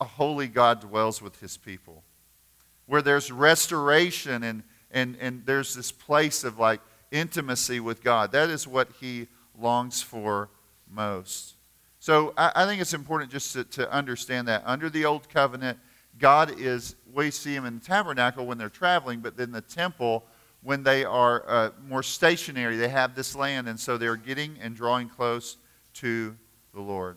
a 0.00 0.04
holy 0.04 0.48
God 0.48 0.80
dwells 0.80 1.22
with 1.22 1.40
his 1.40 1.56
people, 1.56 2.02
where 2.86 3.02
there's 3.02 3.30
restoration 3.30 4.42
and, 4.42 4.62
and, 4.90 5.16
and 5.20 5.46
there's 5.46 5.74
this 5.74 5.92
place 5.92 6.44
of 6.44 6.58
like 6.58 6.80
intimacy 7.10 7.80
with 7.80 8.02
God. 8.02 8.32
That 8.32 8.50
is 8.50 8.66
what 8.66 8.88
he 9.00 9.28
longs 9.58 10.02
for 10.02 10.50
most. 10.90 11.54
So 12.00 12.34
I, 12.36 12.52
I 12.54 12.66
think 12.66 12.80
it's 12.80 12.94
important 12.94 13.30
just 13.30 13.52
to, 13.54 13.64
to 13.64 13.90
understand 13.90 14.48
that. 14.48 14.62
Under 14.66 14.90
the 14.90 15.04
old 15.04 15.28
covenant, 15.28 15.78
God 16.18 16.60
is, 16.60 16.96
we 17.12 17.30
see 17.30 17.54
him 17.54 17.64
in 17.64 17.78
the 17.78 17.84
tabernacle 17.84 18.46
when 18.46 18.58
they're 18.58 18.68
traveling, 18.68 19.20
but 19.20 19.36
then 19.36 19.52
the 19.52 19.60
temple 19.60 20.24
when 20.62 20.82
they 20.82 21.04
are 21.04 21.44
uh, 21.46 21.70
more 21.86 22.02
stationary. 22.02 22.76
They 22.76 22.88
have 22.88 23.14
this 23.14 23.36
land, 23.36 23.68
and 23.68 23.78
so 23.78 23.96
they're 23.96 24.16
getting 24.16 24.58
and 24.60 24.74
drawing 24.74 25.08
close 25.08 25.58
to 25.94 26.36
the 26.72 26.80
Lord. 26.80 27.16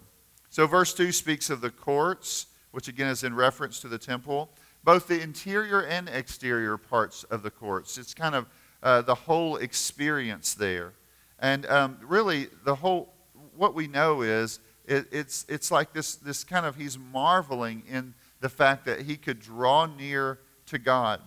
So, 0.58 0.66
verse 0.66 0.92
2 0.96 1.12
speaks 1.12 1.52
of 1.52 1.62
the 1.62 1.70
courts, 1.70 2.48
which 2.72 2.88
again 2.88 3.10
is 3.10 3.24
in 3.24 3.36
reference 3.36 3.80
to 3.82 3.88
the 3.88 4.00
temple, 4.00 4.50
both 4.84 5.08
the 5.08 5.22
interior 5.22 5.84
and 5.84 6.10
exterior 6.10 6.78
parts 6.78 7.24
of 7.26 7.44
the 7.44 7.52
courts. 7.52 8.00
It's 8.00 8.16
kind 8.16 8.34
of 8.34 8.48
uh, 8.82 9.04
the 9.04 9.14
whole 9.14 9.58
experience 9.58 10.56
there. 10.56 10.94
And 11.38 11.68
um, 11.68 12.00
really, 12.02 12.48
the 12.66 12.74
whole, 12.74 13.14
what 13.56 13.76
we 13.76 13.86
know 13.86 14.24
is 14.24 14.60
it, 14.88 15.06
it's, 15.12 15.46
it's 15.48 15.70
like 15.70 15.94
this, 15.94 16.16
this 16.16 16.44
kind 16.44 16.66
of, 16.66 16.76
he's 16.76 16.98
marveling 16.98 17.84
in 17.88 18.16
the 18.40 18.50
fact 18.50 18.84
that 18.86 19.02
he 19.02 19.16
could 19.16 19.40
draw 19.40 19.86
near 19.86 20.40
to 20.66 20.80
God. 20.80 21.22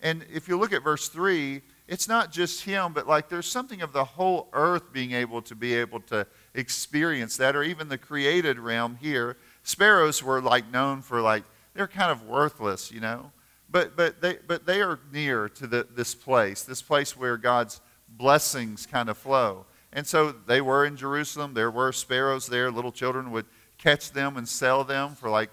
And 0.00 0.24
if 0.32 0.46
you 0.46 0.56
look 0.56 0.72
at 0.72 0.84
verse 0.84 1.08
3, 1.08 1.62
it's 1.88 2.06
not 2.06 2.30
just 2.30 2.62
him, 2.62 2.92
but 2.92 3.08
like 3.08 3.28
there's 3.28 3.50
something 3.50 3.82
of 3.82 3.92
the 3.92 4.04
whole 4.04 4.48
earth 4.52 4.92
being 4.92 5.10
able 5.10 5.42
to 5.42 5.56
be 5.56 5.74
able 5.74 5.98
to 6.02 6.28
experience 6.54 7.36
that, 7.36 7.56
or 7.56 7.62
even 7.62 7.88
the 7.88 7.98
created 7.98 8.58
realm 8.58 8.98
here. 9.00 9.36
Sparrows 9.62 10.22
were 10.22 10.40
like 10.40 10.70
known 10.70 11.02
for 11.02 11.20
like 11.20 11.44
they're 11.74 11.88
kind 11.88 12.10
of 12.10 12.22
worthless, 12.22 12.90
you 12.90 13.00
know, 13.00 13.32
but 13.70 13.96
but 13.96 14.20
they 14.20 14.38
but 14.46 14.66
they 14.66 14.80
are 14.80 14.98
near 15.12 15.48
to 15.50 15.66
the, 15.66 15.86
this 15.94 16.14
place, 16.14 16.62
this 16.62 16.82
place 16.82 17.16
where 17.16 17.36
God's 17.36 17.80
blessings 18.08 18.86
kind 18.86 19.08
of 19.08 19.18
flow. 19.18 19.66
And 19.92 20.06
so 20.06 20.32
they 20.32 20.60
were 20.60 20.84
in 20.84 20.96
Jerusalem. 20.96 21.54
There 21.54 21.70
were 21.70 21.92
sparrows 21.92 22.46
there. 22.46 22.70
Little 22.70 22.92
children 22.92 23.30
would 23.30 23.46
catch 23.78 24.12
them 24.12 24.36
and 24.36 24.48
sell 24.48 24.84
them 24.84 25.14
for 25.14 25.30
like 25.30 25.50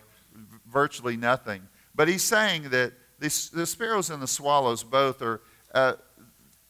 virtually 0.70 1.16
nothing. 1.16 1.62
But 1.94 2.08
he's 2.08 2.24
saying 2.24 2.70
that 2.70 2.94
this, 3.20 3.50
the 3.50 3.66
sparrows 3.66 4.10
and 4.10 4.22
the 4.22 4.28
swallows 4.28 4.84
both 4.84 5.22
are, 5.22 5.42
uh, 5.74 5.94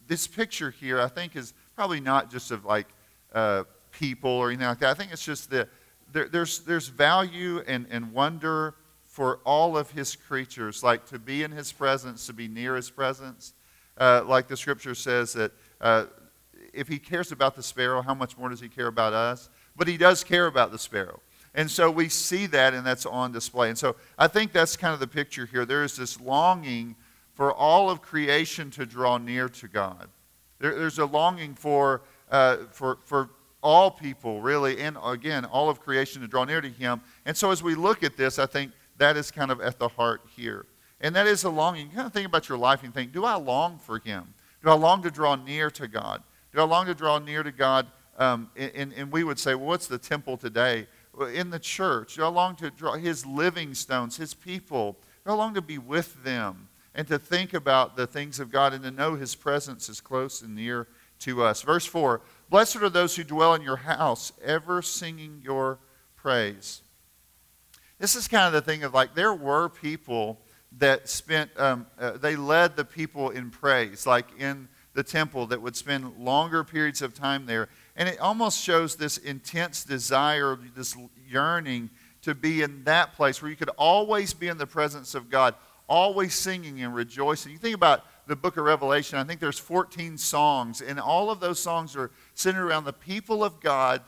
this 0.08 0.28
picture 0.28 0.70
here, 0.70 1.02
I 1.02 1.08
think, 1.08 1.36
is 1.36 1.54
probably 1.76 2.00
not 2.00 2.30
just 2.32 2.52
of 2.52 2.66
like 2.66 2.88
uh, 3.34 3.64
people 4.00 4.30
or 4.30 4.50
anything 4.50 4.68
like 4.68 4.80
that. 4.80 4.90
I 4.90 4.94
think 4.94 5.12
it's 5.12 5.26
just 5.26 5.50
that 5.52 5.70
there, 6.12 6.28
there's, 6.30 6.60
there's 6.60 6.88
value 6.88 7.64
and, 7.68 7.88
and 7.90 8.14
wonder 8.14 8.76
for 9.06 9.40
all 9.46 9.78
of 9.78 9.92
his 9.92 10.16
creatures, 10.16 10.84
like 10.84 11.06
to 11.08 11.20
be 11.20 11.44
in 11.44 11.52
his 11.52 11.72
presence, 11.72 12.26
to 12.28 12.34
be 12.34 12.48
near 12.48 12.76
his 12.76 12.90
presence. 12.90 13.54
Uh, 13.98 14.22
like 14.26 14.48
the 14.48 14.58
scripture 14.58 14.94
says 14.94 15.34
that 15.34 15.52
uh, 15.80 16.06
if 16.74 16.88
he 16.88 17.00
cares 17.00 17.32
about 17.32 17.56
the 17.56 17.64
sparrow, 17.64 18.02
how 18.02 18.14
much 18.14 18.38
more 18.38 18.50
does 18.50 18.60
he 18.60 18.68
care 18.68 18.88
about 18.88 19.14
us? 19.14 19.50
But 19.76 19.88
he 19.88 19.98
does 19.98 20.24
care 20.24 20.48
about 20.48 20.72
the 20.72 20.80
sparrow. 20.80 21.22
And 21.54 21.72
so 21.72 21.90
we 21.90 22.10
see 22.10 22.48
that, 22.48 22.74
and 22.74 22.86
that's 22.86 23.06
on 23.06 23.32
display. 23.32 23.70
And 23.70 23.78
so 23.78 23.96
I 24.18 24.28
think 24.28 24.52
that's 24.52 24.76
kind 24.76 24.94
of 24.94 25.00
the 25.00 25.08
picture 25.08 25.46
here. 25.46 25.66
There 25.66 25.86
is 25.86 25.96
this 25.96 26.20
longing 26.20 26.98
for 27.34 27.54
all 27.54 27.90
of 27.90 28.02
creation 28.02 28.70
to 28.72 28.86
draw 28.86 29.18
near 29.18 29.48
to 29.48 29.68
God. 29.70 30.10
There, 30.60 30.78
there's 30.78 31.00
a 31.00 31.06
longing 31.06 31.56
for, 31.56 32.02
uh, 32.30 32.58
for, 32.72 32.98
for 33.06 33.30
all 33.66 33.90
people, 33.90 34.42
really, 34.42 34.80
and 34.80 34.96
again, 35.04 35.44
all 35.44 35.70
of 35.70 35.80
creation 35.80 36.22
to 36.22 36.28
draw 36.28 36.44
near 36.44 36.62
to 36.62 36.70
Him. 36.70 37.02
And 37.26 37.36
so 37.36 37.50
as 37.50 37.64
we 37.64 37.74
look 37.74 38.04
at 38.04 38.16
this, 38.16 38.38
I 38.38 38.46
think 38.46 38.72
that 39.00 39.18
is 39.18 39.32
kind 39.32 39.50
of 39.50 39.60
at 39.60 39.80
the 39.80 39.88
heart 39.88 40.22
here. 40.36 40.68
And 41.02 41.16
that 41.16 41.26
is 41.26 41.44
a 41.46 41.50
longing. 41.50 41.88
You 41.88 41.96
kind 41.96 42.06
of 42.06 42.14
think 42.14 42.28
about 42.28 42.48
your 42.48 42.60
life 42.60 42.84
and 42.84 42.94
think, 42.94 43.12
do 43.12 43.26
I 43.26 43.34
long 43.38 43.80
for 43.80 43.98
Him? 43.98 44.36
Do 44.64 44.70
I 44.70 44.76
long 44.76 45.02
to 45.02 45.10
draw 45.10 45.36
near 45.36 45.72
to 45.72 45.88
God? 45.88 46.22
Do 46.54 46.62
I 46.62 46.64
long 46.64 46.86
to 46.86 46.94
draw 46.94 47.18
near 47.18 47.42
to 47.42 47.52
God? 47.52 47.88
Um, 48.20 48.52
and, 48.56 48.94
and 48.94 49.12
we 49.12 49.24
would 49.24 49.40
say, 49.40 49.56
well, 49.56 49.66
what's 49.66 49.88
the 49.88 49.98
temple 49.98 50.38
today? 50.38 50.86
In 51.34 51.50
the 51.50 51.60
church. 51.60 52.18
Do 52.18 52.24
I 52.24 52.28
long 52.28 52.56
to 52.58 52.70
draw 52.70 52.94
His 52.94 53.26
living 53.26 53.74
stones, 53.74 54.16
His 54.16 54.36
people? 54.36 54.96
Do 55.26 55.32
I 55.32 55.34
long 55.34 55.56
to 55.56 55.62
be 55.62 55.80
with 55.80 56.24
them 56.24 56.70
and 56.94 57.08
to 57.08 57.18
think 57.18 57.56
about 57.56 57.98
the 57.98 58.06
things 58.06 58.40
of 58.40 58.52
God 58.52 58.76
and 58.76 58.84
to 58.84 58.92
know 58.92 59.16
His 59.16 59.34
presence 59.34 59.90
is 59.90 60.02
close 60.02 60.44
and 60.44 60.54
near 60.54 60.88
to 61.22 61.44
us? 61.44 61.64
Verse 61.64 61.88
4 61.88 62.22
Blessed 62.50 62.78
are 62.78 62.90
those 62.90 63.16
who 63.16 63.24
dwell 63.24 63.54
in 63.54 63.62
your 63.62 63.78
house, 63.78 64.32
ever 64.44 64.82
singing 64.82 65.42
your 65.44 65.80
praise. 66.16 66.82
This 68.00 68.16
is 68.16 68.28
kind 68.28 68.46
of 68.46 68.54
the 68.54 68.62
thing 68.62 68.84
of 68.84 68.94
like, 68.94 69.16
there 69.16 69.34
were 69.34 69.70
people 69.70 70.40
that 70.78 71.08
spent, 71.08 71.50
um, 71.58 71.88
uh, 72.00 72.12
they 72.12 72.36
led 72.36 72.76
the 72.76 72.86
people 72.86 73.30
in 73.30 73.50
praise, 73.50 74.06
like 74.06 74.28
in 74.38 74.68
the 74.94 75.04
temple, 75.04 75.48
that 75.48 75.62
would 75.62 75.76
spend 75.76 76.18
longer 76.18 76.64
periods 76.64 77.02
of 77.02 77.14
time 77.14 77.46
there. 77.46 77.70
And 77.96 78.10
it 78.10 78.20
almost 78.20 78.62
shows 78.62 78.96
this 78.96 79.18
intense 79.18 79.84
desire, 79.84 80.58
this 80.76 80.96
yearning 81.28 81.90
to 82.24 82.36
be 82.36 82.62
in 82.62 82.84
that 82.84 83.14
place 83.14 83.42
where 83.42 83.50
you 83.50 83.58
could 83.58 83.70
always 83.78 84.34
be 84.34 84.48
in 84.48 84.58
the 84.58 84.68
presence 84.68 85.16
of 85.16 85.30
God, 85.30 85.56
always 85.88 86.34
singing 86.34 86.82
and 86.82 86.94
rejoicing. 86.94 87.52
You 87.52 87.58
think 87.58 87.76
about 87.76 88.04
the 88.28 88.36
book 88.36 88.58
of 88.58 88.66
Revelation, 88.66 89.20
I 89.20 89.24
think 89.24 89.40
there's 89.40 89.60
14 89.60 90.18
songs, 90.18 90.82
and 90.82 91.00
all 91.00 91.30
of 91.30 91.40
those 91.40 91.60
songs 91.60 91.96
are 91.96 92.10
centered 92.36 92.66
around 92.66 92.84
the 92.84 92.94
people 92.94 93.44
of 93.44 93.60
God 93.60 94.02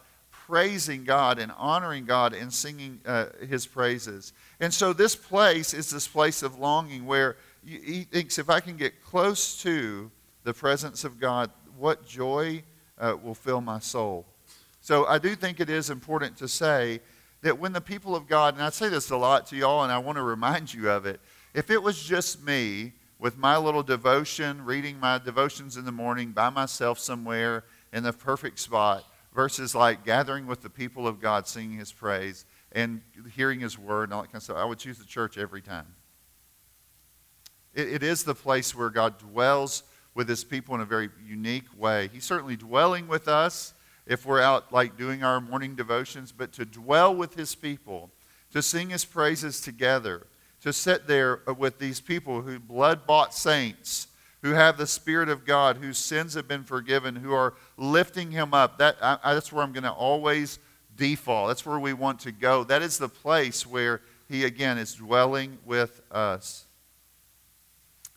praising 0.47 1.03
God 1.03 1.39
and 1.39 1.51
honoring 1.57 2.05
God 2.05 2.33
and 2.33 2.53
singing 2.53 3.01
uh, 3.05 3.25
his 3.49 3.67
praises. 3.67 4.31
And 4.61 4.73
so 4.73 4.93
this 4.93 5.13
place 5.13 5.73
is 5.73 5.89
this 5.89 6.07
place 6.07 6.41
of 6.41 6.57
longing 6.57 7.05
where 7.05 7.35
he 7.65 8.03
thinks 8.03 8.39
if 8.39 8.49
I 8.49 8.61
can 8.61 8.77
get 8.77 9.03
close 9.03 9.61
to 9.63 10.09
the 10.45 10.53
presence 10.53 11.03
of 11.03 11.19
God, 11.19 11.51
what 11.77 12.07
joy 12.07 12.63
uh, 12.97 13.17
will 13.21 13.35
fill 13.35 13.59
my 13.59 13.79
soul. 13.79 14.25
So 14.79 15.05
I 15.05 15.17
do 15.17 15.35
think 15.35 15.59
it 15.59 15.69
is 15.69 15.89
important 15.89 16.37
to 16.37 16.47
say 16.47 17.01
that 17.41 17.59
when 17.59 17.73
the 17.73 17.81
people 17.81 18.15
of 18.15 18.25
God, 18.25 18.53
and 18.53 18.63
I 18.63 18.69
say 18.69 18.87
this 18.87 19.09
a 19.09 19.17
lot 19.17 19.47
to 19.47 19.57
y'all, 19.57 19.83
and 19.83 19.91
I 19.91 19.97
want 19.97 20.17
to 20.17 20.23
remind 20.23 20.73
you 20.73 20.89
of 20.89 21.05
it, 21.05 21.19
if 21.53 21.69
it 21.69 21.83
was 21.83 22.01
just 22.01 22.41
me 22.41 22.93
with 23.19 23.37
my 23.37 23.57
little 23.57 23.83
devotion, 23.83 24.63
reading 24.63 24.97
my 24.97 25.17
devotions 25.17 25.75
in 25.75 25.83
the 25.83 25.91
morning 25.91 26.31
by 26.31 26.49
myself 26.49 26.99
somewhere 26.99 27.65
in 27.97 28.03
the 28.03 28.13
perfect 28.13 28.59
spot, 28.59 29.03
versus 29.33 29.75
like 29.75 30.05
gathering 30.05 30.47
with 30.47 30.61
the 30.61 30.69
people 30.69 31.07
of 31.07 31.19
God, 31.19 31.47
singing 31.47 31.77
his 31.77 31.91
praise 31.91 32.45
and 32.71 33.01
hearing 33.35 33.59
his 33.59 33.77
word 33.77 34.03
and 34.05 34.13
all 34.13 34.21
that 34.21 34.27
kind 34.27 34.37
of 34.37 34.43
stuff. 34.43 34.57
I 34.57 34.65
would 34.65 34.79
choose 34.79 34.97
the 34.97 35.05
church 35.05 35.37
every 35.37 35.61
time. 35.61 35.87
it, 37.77 37.87
it 37.87 38.03
is 38.03 38.23
the 38.23 38.35
place 38.35 38.75
where 38.75 38.89
God 38.89 39.17
dwells 39.19 39.83
with 40.15 40.27
his 40.27 40.43
people 40.43 40.73
in 40.75 40.81
a 40.81 40.85
very 40.85 41.09
unique 41.25 41.67
way. 41.77 42.09
He's 42.11 42.25
certainly 42.25 42.55
dwelling 42.55 43.07
with 43.07 43.27
us 43.27 43.73
if 44.07 44.25
we're 44.25 44.41
out 44.41 44.73
like 44.73 44.97
doing 44.97 45.23
our 45.23 45.39
morning 45.39 45.75
devotions, 45.75 46.31
but 46.31 46.51
to 46.53 46.65
dwell 46.65 47.15
with 47.15 47.35
his 47.35 47.53
people, 47.53 48.09
to 48.51 48.61
sing 48.61 48.89
his 48.89 49.05
praises 49.05 49.61
together, 49.61 50.25
to 50.61 50.73
sit 50.73 51.07
there 51.07 51.41
with 51.57 51.77
these 51.77 52.01
people 52.01 52.41
who 52.41 52.59
blood 52.59 53.05
bought 53.05 53.33
saints 53.33 54.07
who 54.41 54.51
have 54.51 54.77
the 54.77 54.87
Spirit 54.87 55.29
of 55.29 55.45
God, 55.45 55.77
whose 55.77 55.97
sins 55.97 56.33
have 56.35 56.47
been 56.47 56.63
forgiven, 56.63 57.15
who 57.15 57.33
are 57.33 57.55
lifting 57.75 58.31
him 58.31 58.53
up. 58.53 58.77
That, 58.77 58.97
I, 59.01 59.33
that's 59.33 59.51
where 59.51 59.63
I'm 59.63 59.71
going 59.71 59.83
to 59.83 59.91
always 59.91 60.59
default. 60.95 61.49
That's 61.49 61.65
where 61.65 61.79
we 61.79 61.93
want 61.93 62.19
to 62.21 62.31
go. 62.31 62.63
That 62.63 62.81
is 62.81 62.97
the 62.97 63.09
place 63.09 63.65
where 63.65 64.01
he, 64.27 64.43
again, 64.43 64.77
is 64.77 64.95
dwelling 64.95 65.57
with 65.65 66.01
us. 66.11 66.65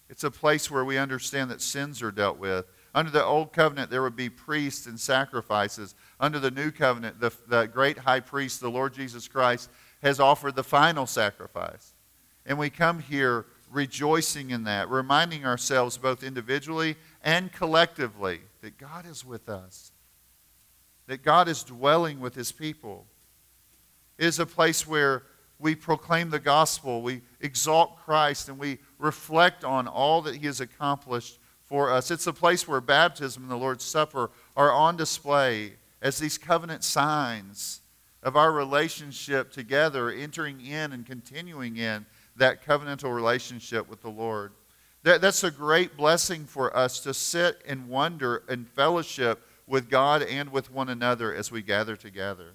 It's 0.08 0.24
a 0.24 0.30
place 0.30 0.70
where 0.70 0.84
we 0.84 0.98
understand 0.98 1.50
that 1.50 1.62
sins 1.62 2.02
are 2.02 2.10
dealt 2.10 2.38
with. 2.38 2.66
Under 2.94 3.10
the 3.10 3.24
old 3.24 3.52
covenant, 3.52 3.90
there 3.90 4.02
would 4.02 4.16
be 4.16 4.28
priests 4.28 4.86
and 4.86 4.98
sacrifices. 4.98 5.94
Under 6.18 6.40
the 6.40 6.50
new 6.50 6.72
covenant, 6.72 7.20
the, 7.20 7.32
the 7.46 7.66
great 7.66 7.98
high 7.98 8.18
priest, 8.18 8.60
the 8.60 8.70
Lord 8.70 8.92
Jesus 8.92 9.28
Christ, 9.28 9.70
has 10.02 10.18
offered 10.18 10.56
the 10.56 10.64
final 10.64 11.06
sacrifice. 11.06 11.94
And 12.44 12.58
we 12.58 12.70
come 12.70 12.98
here 12.98 13.46
rejoicing 13.70 14.50
in 14.50 14.64
that, 14.64 14.90
reminding 14.90 15.46
ourselves 15.46 15.96
both 15.96 16.22
individually 16.22 16.96
and 17.22 17.52
collectively 17.52 18.40
that 18.62 18.76
God 18.76 19.06
is 19.06 19.24
with 19.24 19.48
us, 19.48 19.92
that 21.06 21.22
God 21.22 21.48
is 21.48 21.62
dwelling 21.62 22.20
with 22.20 22.34
his 22.34 22.52
people. 22.52 23.06
It 24.18 24.26
is 24.26 24.38
a 24.38 24.46
place 24.46 24.86
where 24.86 25.22
we 25.58 25.74
proclaim 25.74 26.30
the 26.30 26.40
gospel, 26.40 27.02
we 27.02 27.22
exalt 27.40 27.98
Christ, 27.98 28.48
and 28.48 28.58
we 28.58 28.78
reflect 28.98 29.62
on 29.64 29.86
all 29.86 30.22
that 30.22 30.36
he 30.36 30.46
has 30.46 30.60
accomplished 30.60 31.38
for 31.64 31.92
us. 31.92 32.10
It's 32.10 32.26
a 32.26 32.32
place 32.32 32.66
where 32.66 32.80
baptism 32.80 33.42
and 33.42 33.52
the 33.52 33.56
Lord's 33.56 33.84
Supper 33.84 34.30
are 34.56 34.72
on 34.72 34.96
display 34.96 35.74
as 36.02 36.18
these 36.18 36.38
covenant 36.38 36.82
signs 36.82 37.82
of 38.22 38.36
our 38.36 38.52
relationship 38.52 39.52
together, 39.52 40.10
entering 40.10 40.60
in 40.60 40.92
and 40.92 41.06
continuing 41.06 41.76
in 41.76 42.06
that 42.36 42.64
covenantal 42.64 43.14
relationship 43.14 43.88
with 43.88 44.02
the 44.02 44.10
Lord. 44.10 44.52
That, 45.02 45.20
that's 45.20 45.44
a 45.44 45.50
great 45.50 45.96
blessing 45.96 46.44
for 46.44 46.76
us 46.76 47.00
to 47.00 47.14
sit 47.14 47.62
and 47.66 47.88
wonder 47.88 48.42
and 48.48 48.68
fellowship 48.68 49.46
with 49.66 49.88
God 49.88 50.22
and 50.22 50.50
with 50.50 50.70
one 50.70 50.88
another 50.88 51.34
as 51.34 51.50
we 51.50 51.62
gather 51.62 51.96
together. 51.96 52.54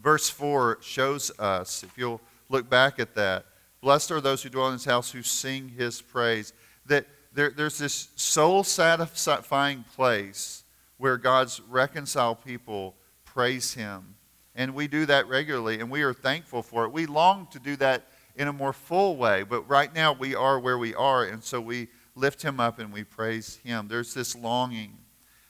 Verse 0.00 0.28
4 0.28 0.78
shows 0.82 1.30
us, 1.38 1.82
if 1.82 1.96
you'll 1.96 2.20
look 2.48 2.68
back 2.68 2.98
at 2.98 3.14
that, 3.14 3.46
blessed 3.80 4.10
are 4.10 4.20
those 4.20 4.42
who 4.42 4.50
dwell 4.50 4.68
in 4.68 4.74
his 4.74 4.84
house 4.84 5.10
who 5.10 5.22
sing 5.22 5.70
his 5.70 6.00
praise. 6.02 6.52
That 6.86 7.06
there, 7.32 7.50
there's 7.50 7.78
this 7.78 8.10
soul 8.14 8.64
satisfying 8.64 9.84
place 9.96 10.62
where 10.98 11.16
God's 11.16 11.60
reconciled 11.60 12.44
people 12.44 12.94
praise 13.24 13.74
him 13.74 14.14
and 14.54 14.74
we 14.74 14.86
do 14.86 15.06
that 15.06 15.28
regularly, 15.28 15.80
and 15.80 15.90
we 15.90 16.02
are 16.02 16.12
thankful 16.12 16.62
for 16.62 16.84
it. 16.84 16.92
We 16.92 17.06
long 17.06 17.48
to 17.48 17.58
do 17.58 17.76
that 17.76 18.06
in 18.36 18.48
a 18.48 18.52
more 18.52 18.72
full 18.72 19.16
way, 19.16 19.42
but 19.42 19.68
right 19.68 19.94
now 19.94 20.12
we 20.12 20.34
are 20.34 20.58
where 20.58 20.78
we 20.78 20.94
are, 20.94 21.24
and 21.24 21.42
so 21.42 21.60
we 21.60 21.88
lift 22.14 22.42
him 22.42 22.60
up 22.60 22.78
and 22.78 22.92
we 22.92 23.04
praise 23.04 23.56
him. 23.64 23.88
There's 23.88 24.14
this 24.14 24.36
longing. 24.36 24.96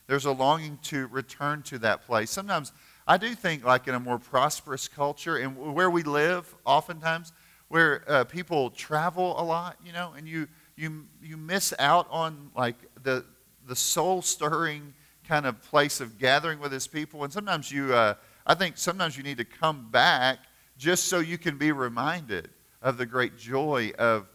There's 0.06 0.25
a 0.25 0.32
longing 0.32 0.78
to 0.84 1.06
return 1.08 1.62
to 1.62 1.78
that 1.80 2.06
place. 2.06 2.30
Sometimes 2.30 2.73
I 3.06 3.16
do 3.16 3.34
think, 3.34 3.64
like 3.64 3.87
in 3.88 3.94
a 3.94 4.00
more 4.00 4.18
prosperous 4.18 4.88
culture, 4.88 5.37
and 5.37 5.56
where 5.75 5.90
we 5.90 6.02
live, 6.02 6.54
oftentimes, 6.64 7.32
where 7.68 8.04
uh, 8.08 8.25
people 8.25 8.70
travel 8.70 9.38
a 9.40 9.44
lot, 9.44 9.76
you 9.84 9.92
know, 9.92 10.14
and 10.16 10.26
you 10.26 10.49
you 10.76 11.06
you 11.23 11.37
miss 11.37 11.75
out 11.78 12.06
on 12.11 12.50
like 12.56 12.76
the 13.02 13.25
the 13.66 13.76
soul 13.76 14.23
stirring 14.23 14.94
kind 15.26 15.46
of 15.46 15.62
place 15.62 16.00
of 16.00 16.18
gathering 16.18 16.61
with 16.61 16.73
his 16.73 16.87
people, 16.87 17.25
and 17.25 17.32
sometimes 17.32 17.70
you. 17.70 17.92
Uh, 17.94 18.14
I 18.46 18.54
think 18.54 18.76
sometimes 18.76 19.16
you 19.16 19.22
need 19.22 19.38
to 19.38 19.44
come 19.44 19.90
back 19.90 20.38
just 20.76 21.04
so 21.04 21.20
you 21.20 21.38
can 21.38 21.56
be 21.56 21.72
reminded 21.72 22.50
of 22.82 22.98
the 22.98 23.06
great 23.06 23.38
joy 23.38 23.92
of 23.98 24.28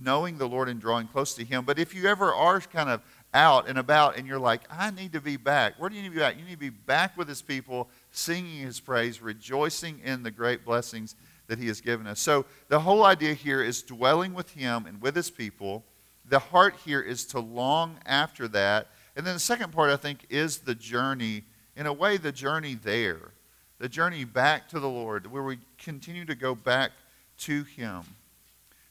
knowing 0.00 0.38
the 0.38 0.48
Lord 0.48 0.68
and 0.68 0.80
drawing 0.80 1.06
close 1.08 1.34
to 1.34 1.44
Him. 1.44 1.64
But 1.64 1.78
if 1.78 1.94
you 1.94 2.06
ever 2.06 2.32
are 2.32 2.60
kind 2.60 2.88
of 2.88 3.02
out 3.34 3.68
and 3.68 3.78
about 3.78 4.16
and 4.16 4.26
you're 4.26 4.38
like, 4.38 4.62
I 4.70 4.90
need 4.90 5.12
to 5.12 5.20
be 5.20 5.36
back, 5.36 5.74
where 5.78 5.90
do 5.90 5.96
you 5.96 6.02
need 6.02 6.08
to 6.08 6.14
be 6.14 6.20
back? 6.20 6.38
You 6.38 6.44
need 6.44 6.52
to 6.52 6.58
be 6.58 6.70
back 6.70 7.16
with 7.16 7.28
His 7.28 7.42
people, 7.42 7.88
singing 8.10 8.60
His 8.60 8.80
praise, 8.80 9.20
rejoicing 9.20 10.00
in 10.04 10.22
the 10.22 10.30
great 10.30 10.64
blessings 10.64 11.14
that 11.46 11.58
He 11.58 11.66
has 11.68 11.80
given 11.80 12.06
us. 12.06 12.20
So 12.20 12.46
the 12.68 12.80
whole 12.80 13.04
idea 13.04 13.34
here 13.34 13.62
is 13.62 13.82
dwelling 13.82 14.34
with 14.34 14.50
Him 14.52 14.86
and 14.86 15.00
with 15.00 15.14
His 15.14 15.30
people. 15.30 15.84
The 16.28 16.38
heart 16.38 16.74
here 16.84 17.00
is 17.00 17.24
to 17.26 17.40
long 17.40 17.98
after 18.06 18.48
that. 18.48 18.88
And 19.14 19.26
then 19.26 19.34
the 19.34 19.40
second 19.40 19.72
part, 19.72 19.90
I 19.90 19.96
think, 19.96 20.26
is 20.28 20.58
the 20.58 20.74
journey 20.74 21.44
in 21.76 21.86
a 21.86 21.92
way, 21.92 22.16
the 22.16 22.32
journey 22.32 22.74
there. 22.74 23.32
the 23.78 23.88
journey 23.88 24.24
back 24.24 24.68
to 24.68 24.80
the 24.80 24.88
Lord, 24.88 25.30
where 25.30 25.42
we 25.42 25.58
continue 25.78 26.24
to 26.24 26.34
go 26.34 26.54
back 26.54 26.92
to 27.38 27.64
Him. 27.64 28.02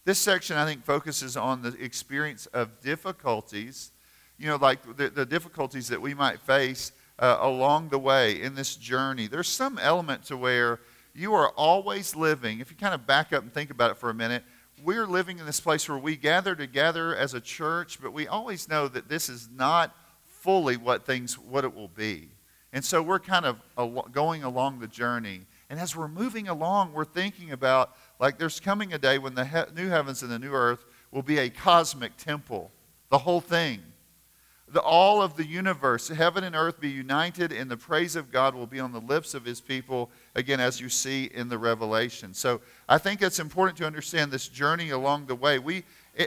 This 0.03 0.19
section, 0.19 0.57
I 0.57 0.65
think, 0.65 0.85
focuses 0.85 1.35
on 1.35 1.63
the 1.63 1.75
experience 1.83 2.45
of 2.47 2.79
difficulties, 2.81 3.91
you 4.37 4.47
know, 4.47 4.57
like 4.57 4.97
the, 4.97 5.09
the 5.09 5.25
difficulties 5.25 5.87
that 5.87 5.99
we 5.99 6.13
might 6.13 6.39
face 6.39 6.91
uh, 7.17 7.37
along 7.41 7.89
the 7.89 7.97
way 7.97 8.39
in 8.39 8.53
this 8.53 8.75
journey. 8.75 9.25
There's 9.25 9.47
some 9.47 9.79
element 9.79 10.25
to 10.25 10.37
where 10.37 10.79
you 11.15 11.33
are 11.33 11.49
always 11.51 12.15
living, 12.15 12.59
if 12.59 12.69
you 12.69 12.77
kind 12.77 12.93
of 12.93 13.07
back 13.07 13.33
up 13.33 13.41
and 13.41 13.51
think 13.51 13.71
about 13.71 13.89
it 13.89 13.97
for 13.97 14.09
a 14.09 14.13
minute, 14.13 14.43
we're 14.83 15.07
living 15.07 15.39
in 15.39 15.45
this 15.45 15.61
place 15.61 15.87
where 15.89 15.97
we 15.97 16.17
gather 16.17 16.53
together 16.53 17.15
as 17.15 17.33
a 17.33 17.39
church, 17.39 17.99
but 18.01 18.11
we 18.13 18.27
always 18.27 18.69
know 18.69 18.87
that 18.89 19.07
this 19.07 19.29
is 19.29 19.47
not 19.55 19.95
fully 20.25 20.77
what 20.77 21.05
things, 21.05 21.39
what 21.39 21.63
it 21.63 21.73
will 21.73 21.87
be. 21.87 22.27
And 22.75 22.83
so 22.83 23.01
we're 23.01 23.19
kind 23.19 23.45
of 23.45 24.11
going 24.11 24.43
along 24.43 24.79
the 24.79 24.87
journey. 24.87 25.45
And 25.69 25.79
as 25.79 25.95
we're 25.95 26.09
moving 26.09 26.49
along, 26.49 26.91
we're 26.91 27.05
thinking 27.05 27.53
about 27.53 27.95
like 28.19 28.37
there's 28.37 28.59
coming 28.59 28.91
a 28.91 28.97
day 28.97 29.17
when 29.17 29.33
the 29.33 29.45
he- 29.45 29.73
new 29.73 29.87
heavens 29.87 30.21
and 30.21 30.29
the 30.29 30.37
new 30.37 30.51
earth 30.51 30.83
will 31.09 31.21
be 31.21 31.37
a 31.37 31.49
cosmic 31.49 32.17
temple, 32.17 32.69
the 33.09 33.19
whole 33.19 33.39
thing. 33.39 33.79
The, 34.67 34.81
all 34.81 35.21
of 35.21 35.37
the 35.37 35.45
universe, 35.45 36.09
heaven 36.09 36.43
and 36.43 36.53
earth 36.53 36.81
be 36.81 36.89
united, 36.89 37.53
and 37.53 37.71
the 37.71 37.77
praise 37.77 38.17
of 38.17 38.29
God 38.29 38.53
will 38.53 38.67
be 38.67 38.81
on 38.81 38.91
the 38.91 38.99
lips 38.99 39.33
of 39.33 39.45
his 39.45 39.61
people, 39.61 40.09
again, 40.35 40.59
as 40.59 40.81
you 40.81 40.89
see 40.89 41.29
in 41.33 41.47
the 41.47 41.57
Revelation. 41.57 42.33
So 42.33 42.59
I 42.89 42.97
think 42.97 43.21
it's 43.21 43.39
important 43.39 43.77
to 43.77 43.85
understand 43.85 44.31
this 44.31 44.49
journey 44.49 44.89
along 44.89 45.27
the 45.27 45.35
way. 45.35 45.59
We, 45.59 45.85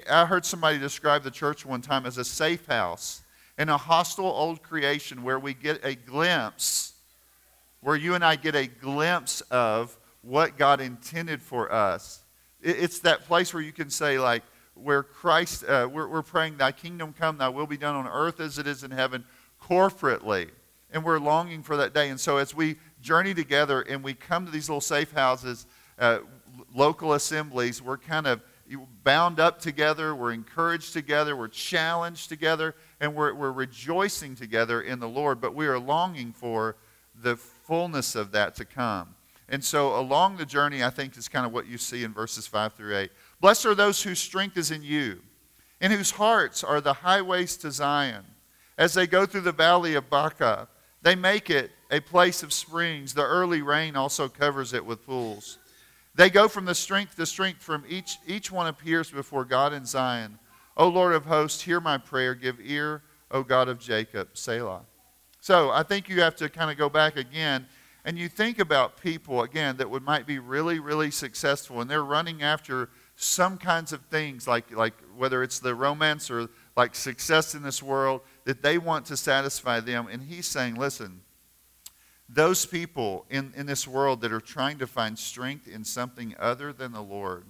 I 0.08 0.24
heard 0.24 0.46
somebody 0.46 0.78
describe 0.78 1.24
the 1.24 1.30
church 1.30 1.66
one 1.66 1.82
time 1.82 2.06
as 2.06 2.16
a 2.16 2.24
safe 2.24 2.64
house 2.64 3.20
in 3.58 3.68
a 3.68 3.76
hostile 3.76 4.26
old 4.26 4.62
creation 4.62 5.22
where 5.22 5.38
we 5.38 5.52
get 5.52 5.84
a 5.84 5.94
glimpse, 5.94 6.94
where 7.80 7.96
you 7.96 8.14
and 8.14 8.24
I 8.24 8.36
get 8.36 8.54
a 8.54 8.66
glimpse 8.66 9.40
of 9.50 9.96
what 10.22 10.56
God 10.56 10.80
intended 10.80 11.42
for 11.42 11.72
us. 11.72 12.22
It's 12.62 13.00
that 13.00 13.24
place 13.24 13.52
where 13.52 13.62
you 13.62 13.72
can 13.72 13.90
say, 13.90 14.18
like, 14.18 14.42
where 14.74 15.02
Christ, 15.02 15.64
uh, 15.64 15.88
we're, 15.90 16.06
we're 16.06 16.22
praying, 16.22 16.56
Thy 16.56 16.72
kingdom 16.72 17.12
come, 17.12 17.38
Thy 17.38 17.48
will 17.48 17.66
be 17.66 17.76
done 17.76 17.96
on 17.96 18.06
earth 18.06 18.40
as 18.40 18.58
it 18.58 18.66
is 18.66 18.84
in 18.84 18.92
heaven, 18.92 19.24
corporately. 19.60 20.50
And 20.92 21.04
we're 21.04 21.18
longing 21.18 21.62
for 21.62 21.76
that 21.76 21.92
day. 21.92 22.10
And 22.10 22.18
so 22.18 22.36
as 22.36 22.54
we 22.54 22.76
journey 23.02 23.34
together 23.34 23.82
and 23.82 24.02
we 24.02 24.14
come 24.14 24.46
to 24.46 24.52
these 24.52 24.68
little 24.68 24.80
safe 24.80 25.12
houses, 25.12 25.66
uh, 25.98 26.20
local 26.74 27.12
assemblies, 27.12 27.82
we're 27.82 27.98
kind 27.98 28.26
of 28.26 28.40
bound 29.02 29.40
up 29.40 29.60
together, 29.60 30.14
we're 30.14 30.32
encouraged 30.32 30.92
together, 30.92 31.36
we're 31.36 31.48
challenged 31.48 32.28
together, 32.28 32.74
and 33.00 33.14
we're, 33.14 33.34
we're 33.34 33.52
rejoicing 33.52 34.34
together 34.34 34.80
in 34.80 34.98
the 34.98 35.08
Lord, 35.08 35.40
but 35.40 35.54
we 35.54 35.66
are 35.66 35.78
longing 35.78 36.32
for 36.32 36.76
the 37.14 37.36
fullness 37.36 38.14
of 38.14 38.32
that 38.32 38.54
to 38.56 38.64
come. 38.64 39.14
And 39.48 39.64
so 39.64 39.98
along 39.98 40.36
the 40.36 40.44
journey, 40.44 40.84
I 40.84 40.90
think 40.90 41.16
is 41.16 41.28
kind 41.28 41.46
of 41.46 41.52
what 41.52 41.66
you 41.66 41.78
see 41.78 42.04
in 42.04 42.12
verses 42.12 42.46
5 42.46 42.74
through 42.74 42.96
8. 42.96 43.10
Blessed 43.40 43.66
are 43.66 43.74
those 43.74 44.02
whose 44.02 44.18
strength 44.18 44.56
is 44.56 44.70
in 44.70 44.82
you, 44.82 45.20
in 45.80 45.90
whose 45.90 46.10
hearts 46.10 46.62
are 46.62 46.80
the 46.80 46.92
highways 46.92 47.56
to 47.58 47.70
Zion. 47.70 48.24
As 48.76 48.94
they 48.94 49.06
go 49.06 49.26
through 49.26 49.40
the 49.42 49.52
valley 49.52 49.94
of 49.94 50.10
Baca, 50.10 50.68
they 51.02 51.14
make 51.14 51.48
it 51.50 51.70
a 51.90 52.00
place 52.00 52.42
of 52.42 52.52
springs. 52.52 53.14
The 53.14 53.24
early 53.24 53.62
rain 53.62 53.96
also 53.96 54.28
covers 54.28 54.72
it 54.74 54.84
with 54.84 55.06
pools. 55.06 55.58
They 56.14 56.30
go 56.30 56.48
from 56.48 56.64
the 56.64 56.74
strength 56.74 57.16
to 57.16 57.26
strength, 57.26 57.62
from 57.62 57.84
each, 57.88 58.18
each 58.26 58.50
one 58.50 58.66
appears 58.66 59.10
before 59.10 59.44
God 59.44 59.72
in 59.72 59.86
Zion. 59.86 60.38
O 60.78 60.88
Lord 60.88 61.12
of 61.12 61.26
hosts, 61.26 61.60
hear 61.60 61.80
my 61.80 61.98
prayer. 61.98 62.34
Give 62.34 62.56
ear, 62.62 63.02
O 63.30 63.42
God 63.42 63.68
of 63.68 63.78
Jacob. 63.78 64.30
Selah. 64.32 64.82
So 65.40 65.70
I 65.70 65.82
think 65.82 66.08
you 66.08 66.20
have 66.22 66.36
to 66.36 66.48
kind 66.48 66.70
of 66.70 66.78
go 66.78 66.88
back 66.88 67.16
again 67.16 67.66
and 68.04 68.18
you 68.18 68.28
think 68.28 68.58
about 68.58 69.00
people, 69.00 69.42
again, 69.42 69.76
that 69.76 69.90
would 69.90 70.02
might 70.02 70.26
be 70.26 70.38
really, 70.38 70.78
really 70.78 71.10
successful 71.10 71.80
and 71.80 71.90
they're 71.90 72.04
running 72.04 72.42
after 72.42 72.88
some 73.16 73.58
kinds 73.58 73.92
of 73.92 74.00
things, 74.06 74.46
like, 74.46 74.70
like 74.70 74.94
whether 75.16 75.42
it's 75.42 75.58
the 75.58 75.74
romance 75.74 76.30
or 76.30 76.48
like 76.76 76.94
success 76.94 77.54
in 77.54 77.62
this 77.62 77.82
world, 77.82 78.20
that 78.44 78.62
they 78.62 78.78
want 78.78 79.04
to 79.06 79.16
satisfy 79.16 79.80
them. 79.80 80.06
And 80.10 80.22
he's 80.22 80.46
saying, 80.46 80.76
listen, 80.76 81.22
those 82.28 82.64
people 82.64 83.26
in, 83.28 83.52
in 83.56 83.66
this 83.66 83.88
world 83.88 84.20
that 84.20 84.32
are 84.32 84.40
trying 84.40 84.78
to 84.78 84.86
find 84.86 85.18
strength 85.18 85.66
in 85.66 85.84
something 85.84 86.34
other 86.38 86.72
than 86.72 86.92
the 86.92 87.02
Lord 87.02 87.46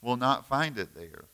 will 0.00 0.16
not 0.16 0.46
find 0.46 0.78
it 0.78 0.94
there. 0.94 1.24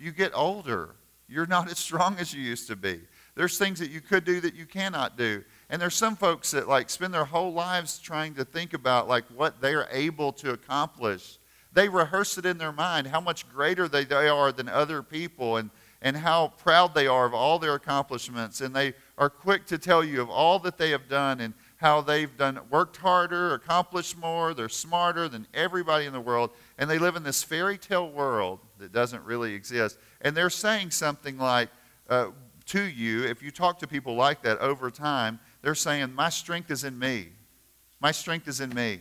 You 0.00 0.12
get 0.12 0.32
older. 0.34 0.96
You're 1.28 1.46
not 1.46 1.70
as 1.70 1.78
strong 1.78 2.16
as 2.18 2.34
you 2.34 2.42
used 2.42 2.66
to 2.68 2.76
be. 2.76 3.00
There's 3.36 3.58
things 3.58 3.78
that 3.78 3.90
you 3.90 4.00
could 4.00 4.24
do 4.24 4.40
that 4.40 4.54
you 4.54 4.66
cannot 4.66 5.16
do. 5.16 5.44
And 5.68 5.80
there's 5.80 5.94
some 5.94 6.16
folks 6.16 6.50
that 6.50 6.68
like 6.68 6.90
spend 6.90 7.14
their 7.14 7.24
whole 7.24 7.52
lives 7.52 7.98
trying 7.98 8.34
to 8.34 8.44
think 8.44 8.74
about 8.74 9.08
like 9.08 9.24
what 9.36 9.60
they're 9.60 9.86
able 9.92 10.32
to 10.32 10.50
accomplish 10.50 11.38
they 11.72 11.88
rehearse 11.88 12.36
it 12.38 12.46
in 12.46 12.58
their 12.58 12.72
mind 12.72 13.06
how 13.06 13.20
much 13.20 13.48
greater 13.48 13.88
they, 13.88 14.04
they 14.04 14.28
are 14.28 14.52
than 14.52 14.68
other 14.68 15.02
people 15.02 15.56
and, 15.56 15.70
and 16.02 16.16
how 16.16 16.48
proud 16.48 16.94
they 16.94 17.06
are 17.06 17.26
of 17.26 17.34
all 17.34 17.58
their 17.58 17.74
accomplishments. 17.74 18.60
And 18.60 18.74
they 18.74 18.94
are 19.18 19.30
quick 19.30 19.66
to 19.66 19.78
tell 19.78 20.02
you 20.02 20.20
of 20.20 20.30
all 20.30 20.58
that 20.60 20.78
they 20.78 20.90
have 20.90 21.08
done 21.08 21.40
and 21.40 21.54
how 21.80 22.02
they've 22.02 22.36
done 22.36 22.60
worked 22.68 22.98
harder, 22.98 23.54
accomplished 23.54 24.18
more, 24.18 24.52
they're 24.52 24.68
smarter 24.68 25.30
than 25.30 25.46
everybody 25.54 26.04
in 26.04 26.12
the 26.12 26.20
world. 26.20 26.50
And 26.76 26.90
they 26.90 26.98
live 26.98 27.16
in 27.16 27.22
this 27.22 27.42
fairy 27.42 27.78
tale 27.78 28.10
world 28.10 28.60
that 28.78 28.92
doesn't 28.92 29.24
really 29.24 29.54
exist. 29.54 29.96
And 30.20 30.36
they're 30.36 30.50
saying 30.50 30.90
something 30.90 31.38
like 31.38 31.70
uh, 32.10 32.32
to 32.66 32.82
you, 32.82 33.24
if 33.24 33.42
you 33.42 33.50
talk 33.50 33.78
to 33.78 33.86
people 33.86 34.14
like 34.14 34.42
that 34.42 34.58
over 34.58 34.90
time, 34.90 35.40
they're 35.62 35.74
saying, 35.74 36.12
My 36.12 36.28
strength 36.28 36.70
is 36.70 36.84
in 36.84 36.98
me. 36.98 37.28
My 37.98 38.10
strength 38.12 38.46
is 38.46 38.60
in 38.60 38.74
me. 38.74 39.00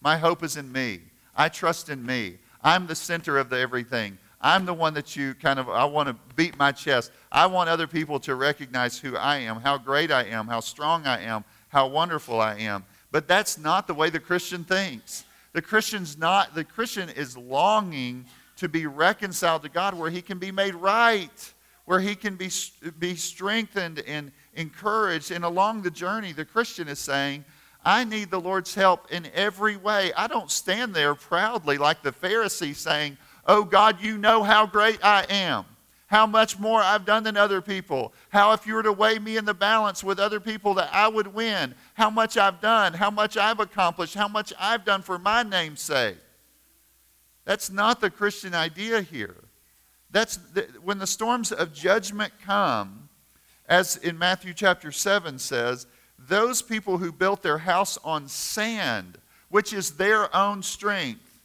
My 0.00 0.16
hope 0.16 0.44
is 0.44 0.56
in 0.56 0.70
me. 0.70 1.00
I 1.34 1.48
trust 1.48 1.88
in 1.88 2.06
me. 2.06 2.38
I'm 2.62 2.86
the 2.86 2.94
center 2.94 3.36
of 3.36 3.50
the 3.50 3.58
everything. 3.58 4.16
I'm 4.40 4.64
the 4.64 4.74
one 4.74 4.94
that 4.94 5.16
you 5.16 5.34
kind 5.34 5.58
of, 5.58 5.68
I 5.68 5.84
want 5.84 6.08
to 6.08 6.16
beat 6.34 6.56
my 6.56 6.70
chest. 6.70 7.10
I 7.30 7.46
want 7.46 7.68
other 7.68 7.86
people 7.86 8.20
to 8.20 8.34
recognize 8.36 8.98
who 8.98 9.16
I 9.16 9.38
am, 9.38 9.60
how 9.60 9.78
great 9.78 10.10
I 10.10 10.24
am, 10.24 10.46
how 10.46 10.60
strong 10.60 11.06
I 11.06 11.20
am, 11.22 11.44
how 11.72 11.86
wonderful 11.86 12.38
I 12.38 12.58
am. 12.58 12.84
But 13.10 13.26
that's 13.26 13.58
not 13.58 13.86
the 13.86 13.94
way 13.94 14.10
the 14.10 14.20
Christian 14.20 14.62
thinks. 14.62 15.24
The 15.54 15.62
Christian's 15.62 16.18
not, 16.18 16.54
the 16.54 16.64
Christian 16.64 17.08
is 17.08 17.36
longing 17.36 18.26
to 18.58 18.68
be 18.68 18.86
reconciled 18.86 19.62
to 19.62 19.68
God 19.70 19.94
where 19.94 20.10
he 20.10 20.22
can 20.22 20.38
be 20.38 20.52
made 20.52 20.74
right, 20.74 21.52
where 21.86 21.98
he 21.98 22.14
can 22.14 22.36
be, 22.36 22.50
be 22.98 23.16
strengthened 23.16 24.00
and 24.06 24.32
encouraged. 24.54 25.30
And 25.30 25.44
along 25.44 25.82
the 25.82 25.90
journey, 25.90 26.32
the 26.32 26.44
Christian 26.44 26.88
is 26.88 26.98
saying, 26.98 27.44
I 27.84 28.04
need 28.04 28.30
the 28.30 28.40
Lord's 28.40 28.74
help 28.74 29.10
in 29.10 29.26
every 29.34 29.76
way. 29.76 30.12
I 30.12 30.26
don't 30.26 30.50
stand 30.50 30.94
there 30.94 31.14
proudly 31.14 31.78
like 31.78 32.02
the 32.02 32.12
Pharisee 32.12 32.76
saying, 32.76 33.16
Oh 33.46 33.64
God, 33.64 34.00
you 34.00 34.18
know 34.18 34.42
how 34.42 34.66
great 34.66 35.00
I 35.02 35.24
am, 35.28 35.64
how 36.12 36.26
much 36.26 36.58
more 36.58 36.82
I've 36.82 37.06
done 37.06 37.22
than 37.22 37.38
other 37.38 37.62
people, 37.62 38.12
how 38.28 38.52
if 38.52 38.66
you 38.66 38.74
were 38.74 38.82
to 38.82 38.92
weigh 38.92 39.18
me 39.18 39.38
in 39.38 39.46
the 39.46 39.54
balance 39.54 40.04
with 40.04 40.20
other 40.20 40.40
people 40.40 40.74
that 40.74 40.90
I 40.92 41.08
would 41.08 41.28
win, 41.28 41.74
how 41.94 42.10
much 42.10 42.36
I've 42.36 42.60
done, 42.60 42.92
how 42.92 43.10
much 43.10 43.38
I've 43.38 43.60
accomplished, 43.60 44.12
how 44.12 44.28
much 44.28 44.52
I've 44.60 44.84
done 44.84 45.00
for 45.00 45.18
my 45.18 45.42
name's 45.42 45.80
sake. 45.80 46.18
That's 47.46 47.70
not 47.70 48.02
the 48.02 48.10
Christian 48.10 48.54
idea 48.54 49.00
here. 49.00 49.36
That's 50.10 50.36
the, 50.36 50.68
when 50.82 50.98
the 50.98 51.06
storms 51.06 51.50
of 51.50 51.72
judgment 51.72 52.34
come, 52.44 53.08
as 53.66 53.96
in 53.96 54.18
Matthew 54.18 54.52
chapter 54.52 54.92
7 54.92 55.38
says, 55.38 55.86
those 56.18 56.60
people 56.60 56.98
who 56.98 57.10
built 57.10 57.42
their 57.42 57.56
house 57.56 57.96
on 58.04 58.28
sand, 58.28 59.16
which 59.48 59.72
is 59.72 59.92
their 59.92 60.36
own 60.36 60.62
strength, 60.62 61.40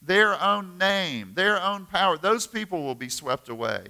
their 0.00 0.42
own 0.42 0.78
name, 0.78 1.32
their 1.34 1.62
own 1.62 1.84
power, 1.84 2.16
those 2.16 2.46
people 2.46 2.82
will 2.82 2.94
be 2.94 3.10
swept 3.10 3.50
away. 3.50 3.88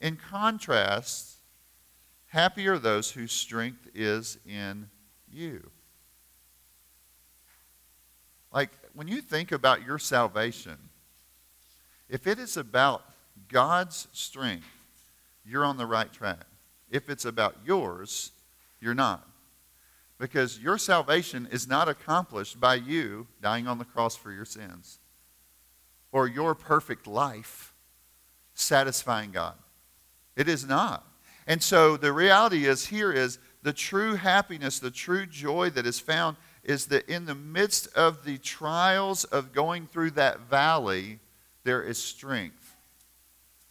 In 0.00 0.16
contrast, 0.16 1.36
happy 2.28 2.66
are 2.68 2.78
those 2.78 3.10
whose 3.10 3.32
strength 3.32 3.88
is 3.94 4.38
in 4.46 4.88
you. 5.30 5.70
Like 8.52 8.70
when 8.94 9.08
you 9.08 9.20
think 9.20 9.52
about 9.52 9.84
your 9.84 9.98
salvation, 9.98 10.76
if 12.08 12.26
it 12.26 12.38
is 12.38 12.56
about 12.56 13.04
God's 13.48 14.08
strength, 14.12 14.66
you're 15.44 15.64
on 15.64 15.76
the 15.76 15.86
right 15.86 16.12
track. 16.12 16.44
If 16.90 17.08
it's 17.08 17.24
about 17.24 17.56
yours, 17.64 18.32
you're 18.80 18.94
not. 18.94 19.26
Because 20.18 20.58
your 20.58 20.76
salvation 20.76 21.48
is 21.50 21.68
not 21.68 21.88
accomplished 21.88 22.60
by 22.60 22.74
you 22.74 23.26
dying 23.40 23.66
on 23.66 23.78
the 23.78 23.84
cross 23.84 24.16
for 24.16 24.32
your 24.32 24.44
sins 24.44 24.98
or 26.12 26.26
your 26.26 26.54
perfect 26.54 27.06
life 27.06 27.72
satisfying 28.54 29.30
God. 29.30 29.54
It 30.40 30.48
is 30.48 30.66
not. 30.66 31.06
And 31.46 31.62
so 31.62 31.98
the 31.98 32.14
reality 32.14 32.64
is 32.64 32.86
here 32.86 33.12
is 33.12 33.38
the 33.62 33.74
true 33.74 34.14
happiness, 34.14 34.78
the 34.78 34.90
true 34.90 35.26
joy 35.26 35.68
that 35.68 35.84
is 35.84 36.00
found 36.00 36.38
is 36.64 36.86
that 36.86 37.06
in 37.10 37.26
the 37.26 37.34
midst 37.34 37.94
of 37.94 38.24
the 38.24 38.38
trials 38.38 39.24
of 39.24 39.52
going 39.52 39.86
through 39.86 40.12
that 40.12 40.40
valley, 40.48 41.18
there 41.64 41.82
is 41.82 42.02
strength. 42.02 42.74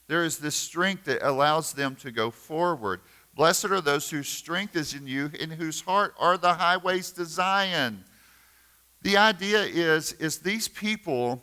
There 0.06 0.24
is 0.24 0.38
this 0.38 0.56
strength 0.56 1.06
that 1.06 1.28
allows 1.28 1.74
them 1.74 1.96
to 2.02 2.12
go 2.12 2.30
forward. 2.30 3.02
Blessed 3.34 3.66
are 3.66 3.82
those 3.82 4.12
whose 4.12 4.30
strength 4.30 4.76
is 4.76 4.94
in 4.94 5.08
you, 5.08 5.32
in 5.40 5.50
whose 5.50 5.82
heart 5.82 6.14
are 6.20 6.38
the 6.38 6.54
highways 6.54 7.10
to 7.14 7.26
Zion. 7.26 8.04
The 9.02 9.18
idea 9.18 9.64
is, 9.64 10.14
is 10.14 10.38
these 10.38 10.68
people 10.68 11.42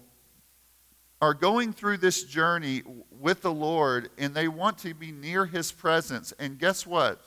are 1.20 1.34
going 1.34 1.72
through 1.72 1.96
this 1.96 2.24
journey 2.24 2.82
with 3.10 3.42
the 3.42 3.52
Lord 3.52 4.10
and 4.18 4.34
they 4.34 4.48
want 4.48 4.78
to 4.78 4.94
be 4.94 5.12
near 5.12 5.46
his 5.46 5.72
presence. 5.72 6.32
And 6.38 6.58
guess 6.58 6.86
what? 6.86 7.20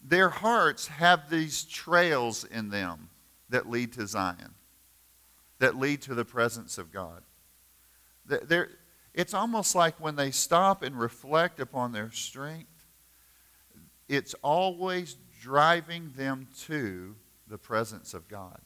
Their 0.00 0.28
hearts 0.28 0.86
have 0.86 1.28
these 1.28 1.64
trails 1.64 2.44
in 2.44 2.70
them 2.70 3.10
that 3.48 3.68
lead 3.68 3.92
to 3.94 4.06
Zion, 4.06 4.54
that 5.58 5.76
lead 5.76 6.02
to 6.02 6.14
the 6.14 6.24
presence 6.24 6.78
of 6.78 6.92
God. 6.92 7.22
They're, 8.24 8.70
it's 9.14 9.34
almost 9.34 9.74
like 9.74 9.98
when 9.98 10.16
they 10.16 10.30
stop 10.30 10.82
and 10.82 10.98
reflect 10.98 11.58
upon 11.58 11.92
their 11.92 12.12
strength, 12.12 12.86
it's 14.08 14.34
always 14.42 15.16
driving 15.40 16.12
them 16.16 16.46
to 16.66 17.16
the 17.48 17.58
presence 17.58 18.14
of 18.14 18.28
God. 18.28 18.60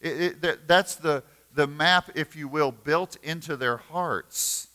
It, 0.00 0.20
it, 0.20 0.40
that, 0.42 0.68
that's 0.68 0.94
the, 0.94 1.24
the 1.58 1.66
map, 1.66 2.10
if 2.14 2.36
you 2.36 2.46
will, 2.46 2.70
built 2.70 3.16
into 3.20 3.56
their 3.56 3.78
hearts. 3.78 4.68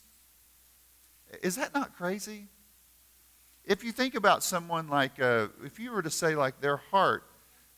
Is 1.42 1.56
that 1.56 1.72
not 1.72 1.96
crazy? 1.96 2.48
If 3.64 3.82
you 3.82 3.90
think 3.90 4.14
about 4.14 4.44
someone 4.44 4.88
like, 4.88 5.18
uh, 5.18 5.46
if 5.64 5.80
you 5.80 5.92
were 5.92 6.02
to 6.02 6.10
say, 6.10 6.34
like, 6.34 6.60
their 6.60 6.76
heart, 6.76 7.24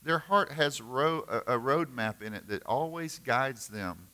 their 0.03 0.19
heart 0.19 0.51
has 0.51 0.81
ro- 0.81 1.25
a, 1.29 1.55
a 1.55 1.57
road 1.57 1.95
map 1.95 2.21
in 2.21 2.35
it 2.35 2.49
that 2.49 2.64
always 2.66 3.21
guides 3.21 3.69
them 3.69 4.09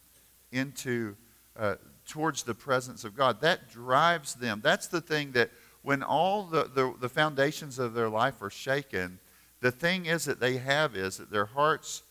into, 0.50 1.16
uh, 1.58 1.76
towards 2.06 2.42
the 2.42 2.54
presence 2.54 3.02
of 3.02 3.16
God. 3.16 3.40
That 3.40 3.70
drives 3.70 4.34
them. 4.34 4.60
That's 4.62 4.88
the 4.88 5.00
thing 5.00 5.32
that 5.32 5.52
when 5.80 6.02
all 6.02 6.44
the, 6.44 6.64
the, 6.64 6.92
the 7.00 7.08
foundations 7.08 7.78
of 7.78 7.94
their 7.94 8.10
life 8.10 8.42
are 8.42 8.50
shaken, 8.50 9.20
the 9.62 9.72
thing 9.72 10.04
is 10.04 10.26
that 10.26 10.38
they 10.38 10.58
have 10.58 10.94
is 10.94 11.16
that 11.16 11.30
their 11.30 11.46
hearts 11.46 12.02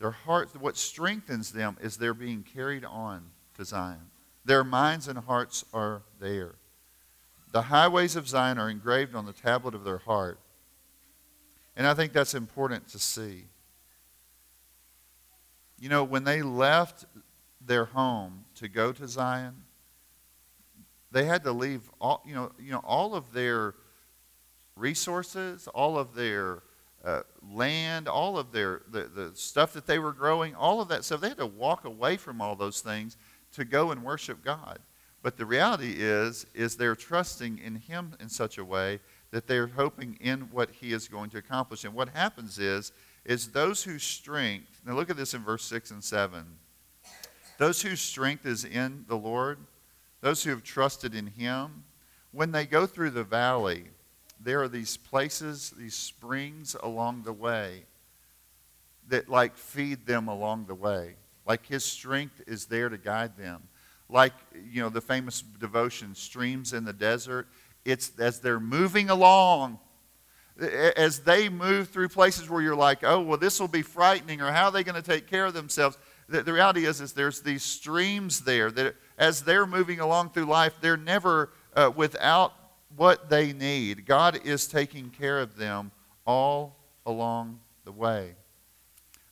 their 0.00 0.10
hearts, 0.10 0.54
what 0.54 0.78
strengthens 0.78 1.52
them 1.52 1.76
is 1.80 1.98
they're 1.98 2.14
being 2.14 2.42
carried 2.42 2.86
on 2.86 3.22
to 3.54 3.64
Zion. 3.64 4.10
Their 4.46 4.64
minds 4.64 5.06
and 5.06 5.18
hearts 5.18 5.64
are 5.74 6.02
there. 6.18 6.54
The 7.52 7.62
highways 7.62 8.16
of 8.16 8.26
Zion 8.26 8.58
are 8.58 8.70
engraved 8.70 9.14
on 9.14 9.26
the 9.26 9.34
tablet 9.34 9.74
of 9.74 9.84
their 9.84 9.98
heart. 9.98 10.40
And 11.76 11.86
I 11.86 11.92
think 11.92 12.14
that's 12.14 12.32
important 12.32 12.88
to 12.88 12.98
see. 12.98 13.44
You 15.78 15.90
know, 15.90 16.02
when 16.02 16.24
they 16.24 16.40
left 16.40 17.04
their 17.60 17.84
home 17.84 18.44
to 18.54 18.68
go 18.68 18.92
to 18.92 19.06
Zion, 19.06 19.54
they 21.12 21.26
had 21.26 21.44
to 21.44 21.52
leave 21.52 21.82
all, 22.00 22.22
you 22.26 22.34
know, 22.34 22.52
you 22.58 22.72
know, 22.72 22.80
all 22.84 23.14
of 23.14 23.32
their 23.32 23.74
resources, 24.76 25.68
all 25.68 25.98
of 25.98 26.14
their 26.14 26.62
uh, 27.04 27.22
land, 27.52 28.08
all 28.08 28.38
of 28.38 28.52
their 28.52 28.82
the, 28.90 29.02
the 29.04 29.32
stuff 29.34 29.72
that 29.72 29.86
they 29.86 29.98
were 29.98 30.12
growing, 30.12 30.54
all 30.54 30.80
of 30.80 30.88
that 30.88 31.04
stuff. 31.04 31.20
They 31.20 31.28
had 31.28 31.38
to 31.38 31.46
walk 31.46 31.84
away 31.84 32.16
from 32.16 32.40
all 32.40 32.56
those 32.56 32.80
things 32.80 33.16
to 33.52 33.64
go 33.64 33.90
and 33.90 34.04
worship 34.04 34.44
God. 34.44 34.78
But 35.22 35.36
the 35.36 35.44
reality 35.44 35.96
is, 35.98 36.46
is 36.54 36.76
they're 36.76 36.96
trusting 36.96 37.58
in 37.58 37.76
Him 37.76 38.14
in 38.20 38.28
such 38.28 38.58
a 38.58 38.64
way 38.64 39.00
that 39.30 39.46
they're 39.46 39.66
hoping 39.66 40.16
in 40.20 40.48
what 40.50 40.70
He 40.70 40.92
is 40.92 41.08
going 41.08 41.30
to 41.30 41.38
accomplish. 41.38 41.84
And 41.84 41.94
what 41.94 42.08
happens 42.10 42.58
is, 42.58 42.92
is 43.24 43.48
those 43.48 43.82
whose 43.82 44.02
strength. 44.02 44.80
Now 44.86 44.94
look 44.94 45.10
at 45.10 45.16
this 45.16 45.34
in 45.34 45.42
verse 45.42 45.64
six 45.64 45.90
and 45.90 46.02
seven. 46.02 46.44
Those 47.58 47.82
whose 47.82 48.00
strength 48.00 48.46
is 48.46 48.64
in 48.64 49.04
the 49.08 49.16
Lord, 49.16 49.58
those 50.22 50.42
who 50.42 50.50
have 50.50 50.62
trusted 50.62 51.14
in 51.14 51.26
Him, 51.26 51.84
when 52.32 52.52
they 52.52 52.64
go 52.64 52.86
through 52.86 53.10
the 53.10 53.24
valley, 53.24 53.88
there 54.42 54.62
are 54.62 54.68
these 54.68 54.96
places, 54.96 55.72
these 55.76 55.94
springs 55.94 56.74
along 56.82 57.22
the 57.24 57.32
way 57.32 57.84
that 59.08 59.28
like 59.28 59.56
feed 59.56 60.06
them 60.06 60.28
along 60.28 60.66
the 60.66 60.74
way. 60.74 61.16
Like 61.46 61.66
his 61.66 61.84
strength 61.84 62.40
is 62.46 62.66
there 62.66 62.88
to 62.88 62.96
guide 62.98 63.36
them. 63.36 63.62
Like, 64.08 64.32
you 64.72 64.82
know, 64.82 64.88
the 64.88 65.00
famous 65.00 65.42
devotion, 65.42 66.14
streams 66.14 66.72
in 66.72 66.84
the 66.84 66.92
desert. 66.92 67.48
It's 67.84 68.12
as 68.18 68.40
they're 68.40 68.60
moving 68.60 69.10
along, 69.10 69.78
as 70.96 71.20
they 71.20 71.48
move 71.48 71.88
through 71.88 72.08
places 72.08 72.50
where 72.50 72.60
you're 72.60 72.76
like, 72.76 73.04
oh, 73.04 73.20
well, 73.20 73.38
this 73.38 73.60
will 73.60 73.68
be 73.68 73.82
frightening, 73.82 74.40
or 74.40 74.50
how 74.52 74.66
are 74.66 74.72
they 74.72 74.84
going 74.84 75.00
to 75.00 75.02
take 75.02 75.26
care 75.26 75.46
of 75.46 75.54
themselves? 75.54 75.96
The, 76.28 76.42
the 76.42 76.52
reality 76.52 76.84
is, 76.84 77.00
is 77.00 77.12
there's 77.12 77.40
these 77.40 77.62
streams 77.62 78.40
there 78.40 78.70
that 78.72 78.96
as 79.16 79.42
they're 79.42 79.66
moving 79.66 80.00
along 80.00 80.30
through 80.30 80.44
life, 80.44 80.74
they're 80.80 80.96
never 80.96 81.50
uh, 81.74 81.90
without 81.94 82.52
what 82.96 83.30
they 83.30 83.52
need. 83.52 84.06
God 84.06 84.40
is 84.44 84.66
taking 84.66 85.10
care 85.10 85.40
of 85.40 85.56
them 85.56 85.90
all 86.26 86.76
along 87.06 87.60
the 87.84 87.92
way. 87.92 88.34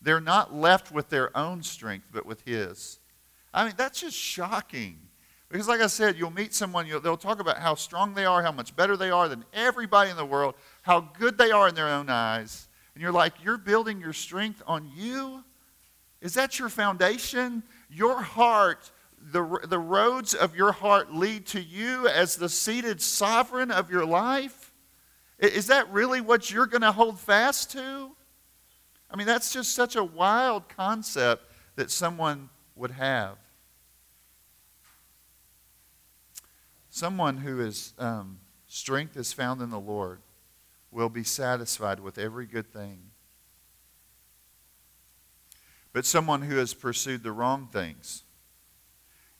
They're 0.01 0.21
not 0.21 0.55
left 0.55 0.92
with 0.92 1.09
their 1.09 1.37
own 1.37 1.62
strength, 1.62 2.07
but 2.12 2.25
with 2.25 2.42
His. 2.42 3.01
I 3.53 3.64
mean, 3.64 3.75
that's 3.77 4.01
just 4.01 4.16
shocking. 4.16 4.99
Because, 5.49 5.66
like 5.66 5.81
I 5.81 5.87
said, 5.87 6.16
you'll 6.18 6.31
meet 6.31 6.55
someone, 6.55 6.87
they'll 6.88 7.16
talk 7.16 7.40
about 7.40 7.59
how 7.59 7.75
strong 7.75 8.14
they 8.14 8.27
are, 8.27 8.42
how 8.42 8.53
much 8.53 8.77
better 8.77 8.97
they 8.97 9.11
are 9.11 9.29
than 9.29 9.44
everybody 9.55 10.11
in 10.11 10.16
the 10.16 10.25
world, 10.25 10.55
how 10.83 11.01
good 11.01 11.38
they 11.38 11.51
are 11.51 11.68
in 11.68 11.75
their 11.75 11.88
own 11.88 12.11
eyes. 12.11 12.68
And 12.94 13.03
you're 13.03 13.12
like, 13.12 13.33
you're 13.42 13.59
building 13.59 13.99
your 14.01 14.12
strength 14.12 14.62
on 14.66 14.90
you? 14.94 15.42
Is 16.21 16.35
that 16.35 16.59
your 16.59 16.68
foundation? 16.68 17.62
Your 17.90 18.21
heart 18.21 18.90
the, 19.33 19.67
the 19.69 19.79
roads 19.79 20.35
of 20.35 20.57
your 20.57 20.73
heart 20.73 21.12
lead 21.12 21.47
to 21.47 21.61
you 21.61 22.09
as 22.09 22.37
the 22.37 22.49
seated 22.49 23.01
sovereign 23.01 23.71
of 23.71 23.91
your 23.91 24.05
life? 24.05 24.73
Is 25.38 25.69
that 25.69 25.91
really 25.93 26.21
what 26.21 26.51
you're 26.51 26.67
going 26.67 26.83
to 26.83 26.93
hold 26.93 27.19
fast 27.21 27.71
to? 27.73 28.11
I 29.11 29.17
mean, 29.17 29.27
that's 29.27 29.53
just 29.53 29.75
such 29.75 29.97
a 29.97 30.05
wild 30.05 30.69
concept 30.69 31.45
that 31.77 31.91
someone 31.91 32.49
would 32.75 32.91
have. 32.91 33.37
Someone 36.91 37.38
who 37.38 37.61
is 37.61 37.95
um, 37.99 38.41
strength 38.67 39.17
is 39.17 39.33
found 39.33 39.62
in 39.62 39.71
the 39.71 39.79
Lord 39.79 40.21
will 40.91 41.09
be 41.09 41.23
satisfied 41.23 42.01
with 42.01 42.19
every 42.19 42.47
good 42.47 42.73
thing. 42.73 43.11
But 45.93 46.05
someone 46.05 46.43
who 46.43 46.57
has 46.57 46.75
pursued 46.75 47.23
the 47.23 47.33
wrong 47.33 47.69
things, 47.73 48.25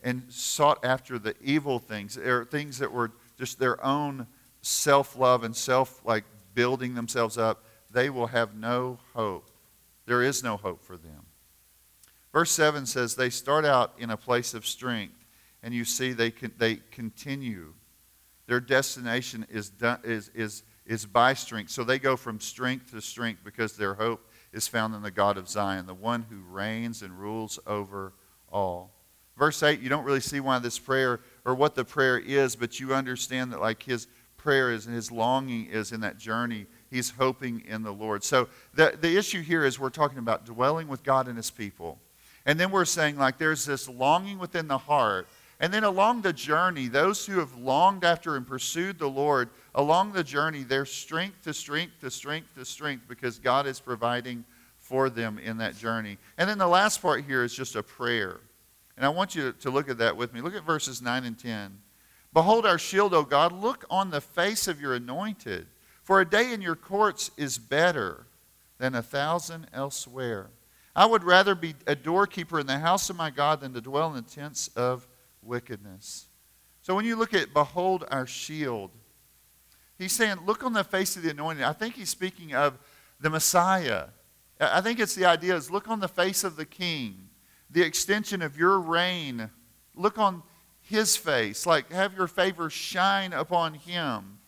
and 0.03 0.25
sought 0.29 0.85
after 0.85 1.19
the 1.19 1.35
evil 1.43 1.79
things, 1.79 2.17
or 2.17 2.45
things 2.45 2.79
that 2.79 2.93
were 2.93 3.13
just 3.39 3.59
their 3.59 3.85
own 3.85 4.27
self 4.63 5.17
love 5.17 5.45
and 5.45 5.55
self 5.55 6.01
like 6.05 6.25
building 6.55 6.95
themselves 6.95 7.39
up, 7.39 7.65
they 7.91 8.11
will 8.11 8.29
have 8.29 8.55
no 8.55 8.99
hope. 9.15 9.51
There 10.07 10.23
is 10.23 10.43
no 10.43 10.57
hope 10.57 10.83
for 10.83 10.97
them. 10.97 11.27
Verse 12.33 12.51
7 12.51 12.87
says 12.87 13.15
they 13.15 13.31
start 13.31 13.65
out 13.65 13.95
in 13.99 14.11
a 14.11 14.17
place 14.17 14.55
of 14.55 14.67
strength, 14.67 15.25
and 15.63 15.75
you 15.75 15.85
see 15.85 16.13
they, 16.13 16.31
can, 16.31 16.53
they 16.59 16.77
continue. 16.91 17.75
Their 18.47 18.61
destination 18.61 19.47
is, 19.51 19.71
done, 19.71 20.01
is, 20.05 20.31
is, 20.35 20.63
is 20.87 21.07
by 21.07 21.35
strength. 21.35 21.71
So 21.71 21.85
they 21.85 21.99
go 21.99 22.17
from 22.17 22.41
strength 22.41 22.91
to 22.93 23.01
strength 23.01 23.43
because 23.45 23.77
their 23.77 23.95
hope 23.95 24.29
is 24.53 24.69
found 24.69 24.95
in 24.95 25.03
the 25.03 25.11
God 25.11 25.37
of 25.37 25.49
Zion, 25.49 25.87
the 25.87 25.95
one 25.95 26.27
who 26.31 26.41
reigns 26.51 27.03
and 27.03 27.19
rules 27.19 27.59
over 27.67 28.13
all. 28.51 28.98
Verse 29.39 29.63
8, 29.63 29.81
you 29.81 29.89
don't 29.89 30.05
really 30.05 30.21
see 30.21 30.41
why 30.41 30.59
this 30.59 30.79
prayer 30.79 31.21
or 31.45 31.55
what 31.55 31.77
the 31.77 31.85
prayer 31.85 32.19
is, 32.19 32.57
but 32.57 32.81
you 32.81 32.93
understand 32.93 33.53
that 33.53 33.61
like 33.61 33.85
his 33.85 34.09
prayer 34.37 34.73
is 34.73 34.87
and 34.87 34.95
his 34.95 35.13
longing 35.13 35.67
is 35.67 35.93
in 35.93 36.01
that 36.01 36.19
journey. 36.19 36.67
He's 36.91 37.11
hoping 37.11 37.63
in 37.67 37.83
the 37.85 37.93
Lord. 37.93 38.25
So 38.25 38.49
the, 38.75 38.99
the 39.01 39.17
issue 39.17 39.43
here 39.43 39.65
is 39.65 39.79
we're 39.79 39.91
talking 39.91 40.19
about 40.19 40.45
dwelling 40.45 40.89
with 40.89 41.05
God 41.05 41.29
and 41.29 41.37
his 41.37 41.51
people. 41.51 41.99
And 42.47 42.59
then 42.59 42.73
we're 42.73 42.85
saying 42.85 43.17
like 43.17 43.39
there's 43.39 43.65
this 43.65 43.89
longing 43.89 44.41
within 44.41 44.67
the 44.67 44.79
heart. 44.79 45.29
And 45.61 45.73
then 45.73 45.85
along 45.85 46.23
the 46.23 46.33
journey, 46.33 46.89
those 46.89 47.25
who 47.27 47.39
have 47.39 47.55
longed 47.57 48.05
after 48.05 48.37
and 48.37 48.47
pursued 48.47 48.99
the 48.99 49.09
Lord, 49.11 49.51
along 49.75 50.13
the 50.13 50.25
journey, 50.25 50.65
there's 50.65 50.91
strength 50.91 51.43
to 51.43 51.55
strength 51.55 52.01
to 52.01 52.11
strength 52.11 52.55
to 52.57 52.65
strength 52.65 53.05
because 53.09 53.39
God 53.39 53.67
is 53.67 53.79
providing 53.79 54.45
for 54.79 55.11
them 55.11 55.39
in 55.39 55.59
that 55.59 55.77
journey. 55.77 56.17
And 56.39 56.49
then 56.49 56.59
the 56.59 56.67
last 56.67 57.03
part 57.03 57.25
here 57.25 57.45
is 57.45 57.55
just 57.55 57.77
a 57.77 57.83
prayer. 57.83 58.41
And 58.99 59.07
I 59.07 59.11
want 59.11 59.37
you 59.37 59.53
to 59.53 59.71
look 59.71 59.89
at 59.89 59.99
that 59.99 60.17
with 60.17 60.35
me. 60.35 60.41
Look 60.41 60.57
at 60.57 60.65
verses 60.65 61.01
9 61.01 61.25
and 61.25 61.39
10. 61.39 61.79
Behold 62.33 62.67
our 62.67 62.79
shield, 62.79 63.15
O 63.15 63.23
God. 63.23 63.53
Look 63.53 63.85
on 63.89 64.11
the 64.11 64.21
face 64.21 64.67
of 64.67 64.81
your 64.81 64.93
anointed. 64.93 65.69
For 66.03 66.21
a 66.21 66.29
day 66.29 66.53
in 66.53 66.61
your 66.61 66.75
courts 66.75 67.31
is 67.37 67.59
better 67.59 68.27
than 68.79 68.97
a 68.97 69.03
thousand 69.03 69.69
elsewhere. 69.73 70.51
I 70.97 71.07
would 71.07 71.23
rather 71.23 71.55
be 71.55 71.77
a 71.87 71.95
doorkeeper 71.95 72.59
in 72.59 72.67
the 72.67 72.81
house 72.81 73.09
of 73.09 73.15
my 73.15 73.31
God 73.31 73.61
than 73.61 73.73
to 73.75 73.81
dwell 73.81 74.09
in 74.09 74.25
the 74.25 74.29
tents 74.29 74.67
of 74.75 75.07
wickedness. 75.43 76.27
So 76.83 76.97
when 76.97 77.05
you 77.05 77.15
look 77.15 77.35
at 77.35 77.55
behold 77.55 78.05
our 78.11 78.27
shield, 78.27 78.91
he's 79.97 80.11
saying, 80.11 80.39
look 80.45 80.65
on 80.65 80.73
the 80.73 80.83
face 80.83 81.17
of 81.17 81.23
the 81.23 81.31
anointed. 81.31 81.63
I 81.63 81.73
think 81.73 81.95
he's 81.95 82.11
speaking 82.11 82.53
of 82.53 82.77
the 83.21 83.31
Messiah. 83.31 84.07
I 84.59 84.81
think 84.81 84.99
it's 84.99 85.15
the 85.15 85.27
idea 85.27 85.55
is 85.55 85.71
look 85.71 85.87
on 85.87 86.01
the 86.01 86.09
face 86.09 86.43
of 86.43 86.57
the 86.57 86.67
king 86.67 87.29
the 87.71 87.83
extension 87.83 88.43
of 88.43 88.57
your 88.57 88.81
reign. 88.81 89.51
Look 89.95 90.19
on 90.19 90.43
his 90.81 91.17
face, 91.17 91.67
like 91.67 91.93
have 91.93 92.15
your 92.15 92.29
favor 92.29 92.71
shine 92.71 93.33
upon 93.33 93.75
him. 93.75 94.39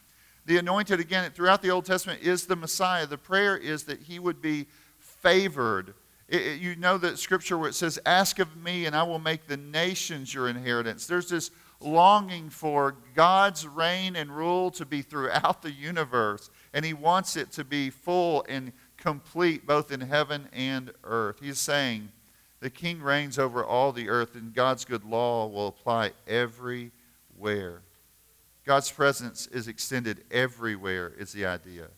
The 0.47 0.57
anointed, 0.57 1.01
again, 1.01 1.31
throughout 1.33 1.63
the 1.63 1.71
Old 1.71 1.85
Testament, 1.85 2.23
is 2.23 2.47
the 2.47 2.57
Messiah. 2.57 3.07
The 3.07 3.19
prayer 3.19 3.57
is 3.57 3.85
that 3.85 4.01
he 4.01 4.19
would 4.19 4.41
be 4.41 4.67
favored 4.99 5.95
It, 6.29 6.43
it, 6.43 6.61
you 6.61 6.77
know 6.77 6.97
that 6.99 7.19
scripture 7.19 7.59
where 7.59 7.69
it 7.69 7.75
says, 7.75 7.99
Ask 8.07 8.39
of 8.39 8.57
me, 8.57 8.87
and 8.87 8.97
I 8.97 9.03
will 9.03 9.19
make 9.19 9.47
the 9.47 9.57
nations 9.57 10.33
your 10.33 10.49
inheritance. 10.49 11.07
There's 11.07 11.29
this 11.29 11.51
longing 11.81 12.51
for 12.51 12.97
God's 13.15 13.67
reign 13.67 14.17
and 14.17 14.35
rule 14.35 14.71
to 14.73 14.87
be 14.87 15.03
throughout 15.03 15.61
the 15.63 15.73
universe, 15.73 16.51
and 16.73 16.85
He 16.85 16.95
wants 16.95 17.37
it 17.37 17.53
to 17.53 17.65
be 17.65 17.91
full 17.91 18.45
and 18.49 18.73
complete 18.97 19.67
both 19.67 19.91
in 19.93 20.01
heaven 20.01 20.49
and 20.53 20.93
earth. 21.05 21.41
He's 21.43 21.59
saying, 21.59 22.11
The 22.61 22.71
King 22.71 23.01
reigns 23.01 23.39
over 23.39 23.65
all 23.65 23.91
the 23.91 24.09
earth, 24.09 24.35
and 24.35 24.55
God's 24.55 24.85
good 24.85 25.05
law 25.05 25.47
will 25.47 25.69
apply 25.69 26.13
everywhere. 26.27 27.83
God's 28.65 28.93
presence 28.93 29.47
is 29.47 29.67
extended 29.67 30.25
everywhere, 30.31 31.13
is 31.19 31.33
the 31.33 31.47
idea. 31.47 31.89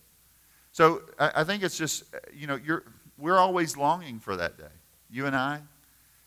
So 0.70 1.02
I, 1.18 1.32
I 1.36 1.44
think 1.44 1.62
it's 1.64 1.76
just, 1.76 2.04
you 2.32 2.46
know, 2.46 2.54
you're, 2.54 2.84
we're 3.18 3.38
always 3.38 3.76
longing 3.76 4.20
for 4.20 4.36
that 4.36 4.56
day. 4.56 4.72
You 5.10 5.26
and 5.26 5.36
I. 5.36 5.60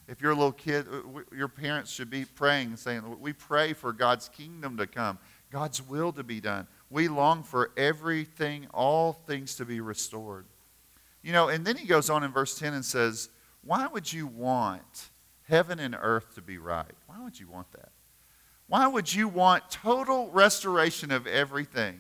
If 0.08 0.21
you're 0.21 0.32
a 0.32 0.36
little 0.36 0.52
kid, 0.52 0.86
uh, 0.91 1.21
your 1.36 1.48
parents 1.48 1.91
should 1.91 2.10
be 2.10 2.26
praying, 2.26 2.76
saying, 2.76 3.19
We 3.19 3.34
pray 3.34 3.74
for 3.74 3.91
God's 3.91 4.30
kingdom 4.30 4.78
to 4.78 4.86
come, 4.86 5.17
God's 5.50 5.82
will 5.82 6.12
to 6.12 6.24
be 6.24 6.39
done. 6.39 6.67
We 6.89 7.08
long 7.08 7.41
for 7.41 7.71
everything, 7.76 8.67
all 8.74 9.13
things 9.13 9.56
to 9.56 9.65
be 9.65 9.80
restored. 9.80 10.45
You 11.24 11.32
know, 11.32 11.50
and 11.50 11.65
then 11.65 11.76
he 11.76 11.88
goes 11.88 12.10
on 12.12 12.24
in 12.24 12.32
verse 12.32 12.60
10 12.60 12.76
and 12.76 12.86
says, 12.86 13.30
Why 13.65 13.88
would 13.88 14.13
you 14.13 14.28
want 14.28 15.10
heaven 15.49 15.80
and 15.80 15.95
earth 15.99 16.36
to 16.36 16.41
be 16.41 16.58
right? 16.58 16.93
Why 17.08 17.23
would 17.23 17.39
you 17.39 17.49
want 17.49 17.71
that? 17.73 17.89
Why 18.67 18.88
would 18.88 19.13
you 19.13 19.28
want 19.28 19.69
total 19.69 20.30
restoration 20.32 21.12
of 21.12 21.28
everything? 21.28 21.99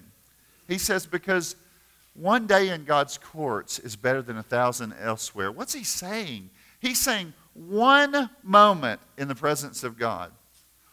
He 0.67 0.77
says, 0.77 1.05
Because 1.05 1.55
one 2.13 2.47
day 2.47 2.69
in 2.69 2.85
God's 2.85 3.17
courts 3.17 3.77
is 3.79 3.95
better 3.95 4.21
than 4.21 4.37
a 4.37 4.43
thousand 4.43 4.93
elsewhere. 4.93 5.51
What's 5.51 5.73
he 5.73 5.83
saying? 5.83 6.49
He's 6.79 6.99
saying 6.99 7.33
one 7.53 8.29
moment 8.43 9.01
in 9.17 9.27
the 9.27 9.35
presence 9.35 9.83
of 9.83 9.97
God, 9.97 10.31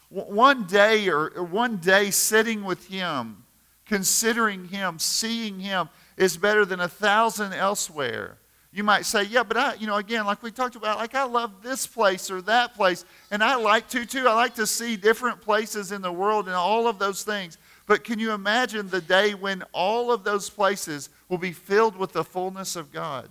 one 0.08 0.64
day 0.64 1.08
or 1.08 1.42
one 1.42 1.78
day 1.78 2.10
sitting 2.10 2.64
with 2.64 2.86
Him, 2.88 3.44
considering 3.86 4.66
Him, 4.68 4.98
seeing 4.98 5.60
Him, 5.60 5.88
is 6.16 6.36
better 6.36 6.64
than 6.64 6.80
a 6.80 6.88
thousand 6.88 7.52
elsewhere. 7.52 8.38
You 8.74 8.84
might 8.84 9.04
say, 9.04 9.24
yeah, 9.24 9.42
but 9.42 9.58
I, 9.58 9.74
you 9.74 9.86
know, 9.86 9.96
again, 9.96 10.24
like 10.24 10.42
we 10.42 10.50
talked 10.50 10.76
about, 10.76 10.96
like 10.96 11.14
I 11.14 11.24
love 11.24 11.62
this 11.62 11.86
place 11.86 12.30
or 12.30 12.40
that 12.42 12.74
place, 12.74 13.04
and 13.30 13.44
I 13.44 13.56
like 13.56 13.86
to 13.90 14.06
too. 14.06 14.26
I 14.26 14.32
like 14.32 14.54
to 14.54 14.66
see 14.66 14.96
different 14.96 15.42
places 15.42 15.92
in 15.92 16.00
the 16.00 16.10
world 16.10 16.46
and 16.46 16.54
all 16.54 16.88
of 16.88 16.98
those 16.98 17.22
things. 17.22 17.58
But 17.86 18.02
can 18.02 18.18
you 18.18 18.32
imagine 18.32 18.88
the 18.88 19.02
day 19.02 19.34
when 19.34 19.62
all 19.72 20.10
of 20.10 20.24
those 20.24 20.48
places 20.48 21.10
will 21.28 21.36
be 21.36 21.52
filled 21.52 21.96
with 21.96 22.12
the 22.12 22.24
fullness 22.24 22.74
of 22.74 22.90
God? 22.90 23.28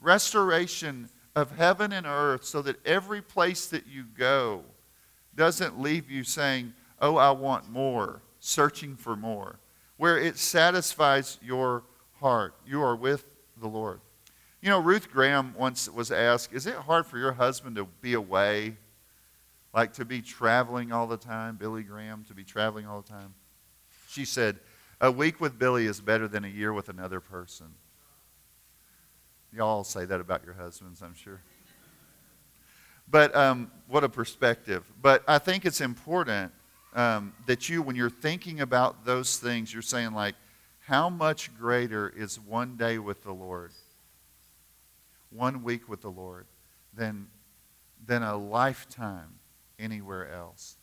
Restoration 0.00 1.08
of 1.36 1.52
heaven 1.52 1.92
and 1.92 2.06
earth 2.06 2.44
so 2.44 2.62
that 2.62 2.84
every 2.84 3.22
place 3.22 3.66
that 3.66 3.86
you 3.86 4.04
go 4.18 4.64
doesn't 5.36 5.80
leave 5.80 6.10
you 6.10 6.24
saying, 6.24 6.72
Oh, 7.00 7.16
I 7.16 7.30
want 7.30 7.70
more, 7.70 8.22
searching 8.40 8.96
for 8.96 9.14
more, 9.14 9.60
where 9.96 10.18
it 10.18 10.38
satisfies 10.38 11.38
your 11.40 11.84
heart. 12.14 12.54
You 12.66 12.82
are 12.82 12.96
with 12.96 13.35
the 13.60 13.68
Lord. 13.68 14.00
You 14.60 14.70
know, 14.70 14.80
Ruth 14.80 15.10
Graham 15.10 15.54
once 15.56 15.88
was 15.88 16.10
asked, 16.10 16.52
Is 16.52 16.66
it 16.66 16.74
hard 16.74 17.06
for 17.06 17.18
your 17.18 17.32
husband 17.32 17.76
to 17.76 17.86
be 18.00 18.14
away 18.14 18.76
like 19.74 19.92
to 19.92 20.04
be 20.04 20.22
traveling 20.22 20.90
all 20.90 21.06
the 21.06 21.18
time, 21.18 21.56
Billy 21.56 21.82
Graham, 21.82 22.24
to 22.28 22.34
be 22.34 22.44
traveling 22.44 22.86
all 22.86 23.02
the 23.02 23.08
time? 23.08 23.34
She 24.08 24.24
said, 24.24 24.58
A 25.00 25.10
week 25.10 25.40
with 25.40 25.58
Billy 25.58 25.86
is 25.86 26.00
better 26.00 26.26
than 26.26 26.44
a 26.44 26.48
year 26.48 26.72
with 26.72 26.88
another 26.88 27.20
person. 27.20 27.66
Y'all 29.52 29.84
say 29.84 30.04
that 30.04 30.20
about 30.20 30.44
your 30.44 30.54
husbands, 30.54 31.02
I'm 31.02 31.14
sure. 31.14 31.40
But 33.08 33.34
um, 33.36 33.70
what 33.86 34.02
a 34.02 34.08
perspective. 34.08 34.90
But 35.00 35.22
I 35.28 35.38
think 35.38 35.64
it's 35.64 35.80
important 35.80 36.52
um, 36.94 37.34
that 37.46 37.68
you, 37.68 37.82
when 37.82 37.94
you're 37.94 38.10
thinking 38.10 38.60
about 38.60 39.04
those 39.04 39.38
things, 39.38 39.72
you're 39.72 39.82
saying, 39.82 40.12
like, 40.12 40.34
how 40.86 41.10
much 41.10 41.52
greater 41.58 42.08
is 42.16 42.38
one 42.38 42.76
day 42.76 42.96
with 42.96 43.24
the 43.24 43.32
Lord, 43.32 43.72
one 45.30 45.64
week 45.64 45.88
with 45.88 46.00
the 46.00 46.10
Lord, 46.10 46.46
than, 46.94 47.26
than 48.06 48.22
a 48.22 48.36
lifetime 48.36 49.40
anywhere 49.80 50.32
else. 50.32 50.76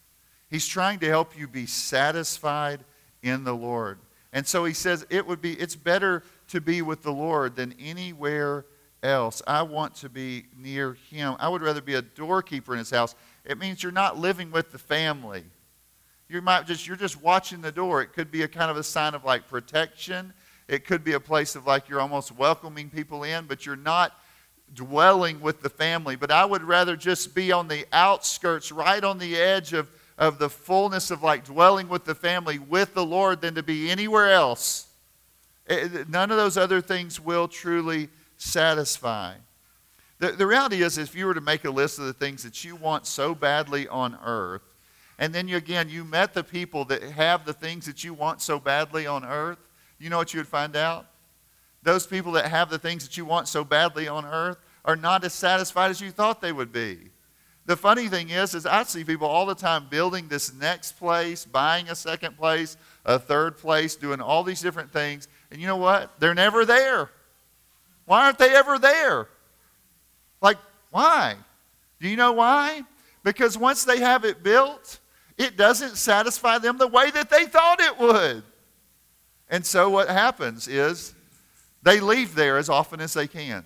He's 0.50 0.68
trying 0.68 1.00
to 1.00 1.08
help 1.08 1.38
you 1.40 1.48
be 1.48 1.66
satisfied 1.66 2.84
in 3.22 3.46
the 3.46 3.56
Lord. 3.56 3.98
And 4.34 4.46
so 4.46 4.66
he 4.66 4.74
says 4.74 5.06
it 5.10 5.26
would 5.26 5.42
be 5.42 5.54
it's 5.54 5.78
better 5.78 6.24
to 6.50 6.60
be 6.60 6.82
with 6.82 7.02
the 7.02 7.14
Lord 7.14 7.56
than 7.56 7.74
anywhere 7.80 8.66
else. 9.02 9.42
I 9.48 9.62
want 9.62 9.96
to 9.96 10.10
be 10.10 10.48
near 10.58 10.98
him. 11.10 11.38
I 11.40 11.48
would 11.48 11.62
rather 11.62 11.82
be 11.82 11.94
a 11.94 12.02
doorkeeper 12.02 12.74
in 12.74 12.80
his 12.80 12.92
house. 12.92 13.16
It 13.46 13.58
means 13.58 13.82
you're 13.82 13.92
not 13.94 14.18
living 14.18 14.52
with 14.52 14.74
the 14.74 14.80
family. 14.80 15.46
You 16.34 16.42
might 16.42 16.66
just 16.66 16.88
you're 16.88 16.98
just 16.98 17.22
watching 17.22 17.62
the 17.62 17.72
door. 17.72 18.02
It 18.02 18.12
could 18.12 18.32
be 18.32 18.42
a 18.42 18.48
kind 18.48 18.72
of 18.72 18.78
a 18.78 18.82
sign 18.82 19.14
of 19.14 19.24
like 19.24 19.48
protection. 19.48 20.34
It 20.68 20.84
could 20.84 21.04
be 21.04 21.14
a 21.14 21.20
place 21.20 21.56
of 21.56 21.68
like 21.68 21.88
you're 21.88 22.02
almost 22.02 22.32
welcoming 22.32 22.90
people 22.90 23.24
in, 23.24 23.46
but 23.46 23.68
you're 23.68 23.76
not 23.76 24.20
dwelling 24.74 25.42
with 25.42 25.62
the 25.62 25.70
family, 25.70 26.16
but 26.16 26.32
I 26.32 26.44
would 26.44 26.64
rather 26.64 26.96
just 26.96 27.36
be 27.36 27.52
on 27.52 27.68
the 27.68 27.86
outskirts, 27.94 28.72
right 28.72 29.04
on 29.04 29.20
the 29.20 29.36
edge 29.36 29.74
of, 29.74 29.92
of 30.18 30.40
the 30.40 30.50
fullness 30.50 31.12
of 31.12 31.22
like 31.22 31.46
dwelling 31.46 31.88
with 31.88 32.04
the 32.04 32.16
family 32.16 32.58
with 32.58 32.96
the 32.96 33.06
Lord 33.06 33.40
than 33.40 33.54
to 33.54 33.62
be 33.62 33.92
anywhere 33.92 34.32
else. 34.32 34.88
Eh, 35.68 35.88
eh, 35.94 36.04
none 36.10 36.32
of 36.32 36.38
those 36.38 36.58
other 36.58 36.82
things 36.82 37.20
will 37.20 37.48
truly 37.48 38.10
satisfy. 38.38 39.36
The, 40.18 40.32
the 40.32 40.48
reality 40.48 40.82
is, 40.82 40.98
if 40.98 41.14
you 41.14 41.28
were 41.28 41.36
to 41.36 41.42
make 41.42 41.64
a 41.64 41.70
list 41.70 42.00
of 42.00 42.06
the 42.06 42.14
things 42.14 42.42
that 42.42 42.64
you 42.64 42.76
want 42.76 43.06
so 43.06 43.36
badly 43.36 43.88
on 43.88 44.18
earth, 44.26 44.64
and 45.24 45.34
then 45.34 45.48
you, 45.48 45.56
again, 45.56 45.88
you 45.88 46.04
met 46.04 46.34
the 46.34 46.44
people 46.44 46.84
that 46.84 47.02
have 47.02 47.46
the 47.46 47.54
things 47.54 47.86
that 47.86 48.04
you 48.04 48.14
want 48.14 48.42
so 48.42 48.60
badly 48.60 49.08
on 49.08 49.24
earth, 49.24 49.58
you 49.98 50.10
know 50.10 50.18
what 50.18 50.34
you 50.34 50.42
would 50.42 50.50
find 50.50 50.76
out? 50.76 51.06
Those 51.82 52.06
people 52.06 52.34
that 52.34 52.48
have 52.48 52.70
the 52.70 52.78
things 52.78 53.08
that 53.08 53.16
you 53.16 53.24
want 53.24 53.48
so 53.48 53.64
badly 53.64 54.06
on 54.06 54.26
earth 54.26 54.58
are 54.84 54.98
not 54.98 55.24
as 55.24 55.32
satisfied 55.32 55.92
as 55.92 56.02
you 56.02 56.12
thought 56.12 56.42
they 56.42 56.52
would 56.52 56.74
be. 56.74 56.98
The 57.66 57.78
funny 57.78 58.10
thing 58.10 58.32
is, 58.32 58.54
is 58.54 58.66
I 58.66 58.84
see 58.84 59.06
people 59.06 59.26
all 59.26 59.46
the 59.46 59.56
time 59.56 59.88
building 59.90 60.28
this 60.28 60.54
next 60.54 61.00
place, 61.00 61.46
buying 61.46 61.88
a 61.88 61.96
second 61.96 62.36
place, 62.36 62.76
a 63.06 63.18
third 63.18 63.58
place, 63.58 63.96
doing 63.96 64.20
all 64.20 64.44
these 64.44 64.60
different 64.60 64.92
things. 64.92 65.30
And 65.52 65.62
you 65.62 65.68
know 65.68 65.78
what? 65.78 66.20
They're 66.20 66.36
never 66.36 66.66
there. 66.66 67.10
Why 68.04 68.26
aren't 68.26 68.40
they 68.40 68.54
ever 68.54 68.78
there? 68.78 69.30
Like, 70.42 70.58
why? 70.92 71.38
Do 72.02 72.10
you 72.10 72.18
know 72.18 72.34
why? 72.34 72.82
Because 73.24 73.58
once 73.58 73.86
they 73.86 74.02
have 74.02 74.26
it 74.26 74.44
built, 74.44 75.00
it 75.38 75.58
doesn't 75.58 75.98
satisfy 75.98 76.58
them 76.58 76.78
the 76.78 76.88
way 76.88 77.12
that 77.12 77.30
they 77.30 77.46
thought 77.46 77.80
it 77.80 77.98
would. 78.00 78.44
And 79.50 79.66
so 79.66 79.90
what 79.90 80.10
happens 80.10 80.68
is 80.68 81.14
they 81.82 82.00
leave 82.00 82.36
there 82.36 82.58
as 82.58 82.70
often 82.70 83.00
as 83.00 83.14
they 83.14 83.28
can 83.28 83.64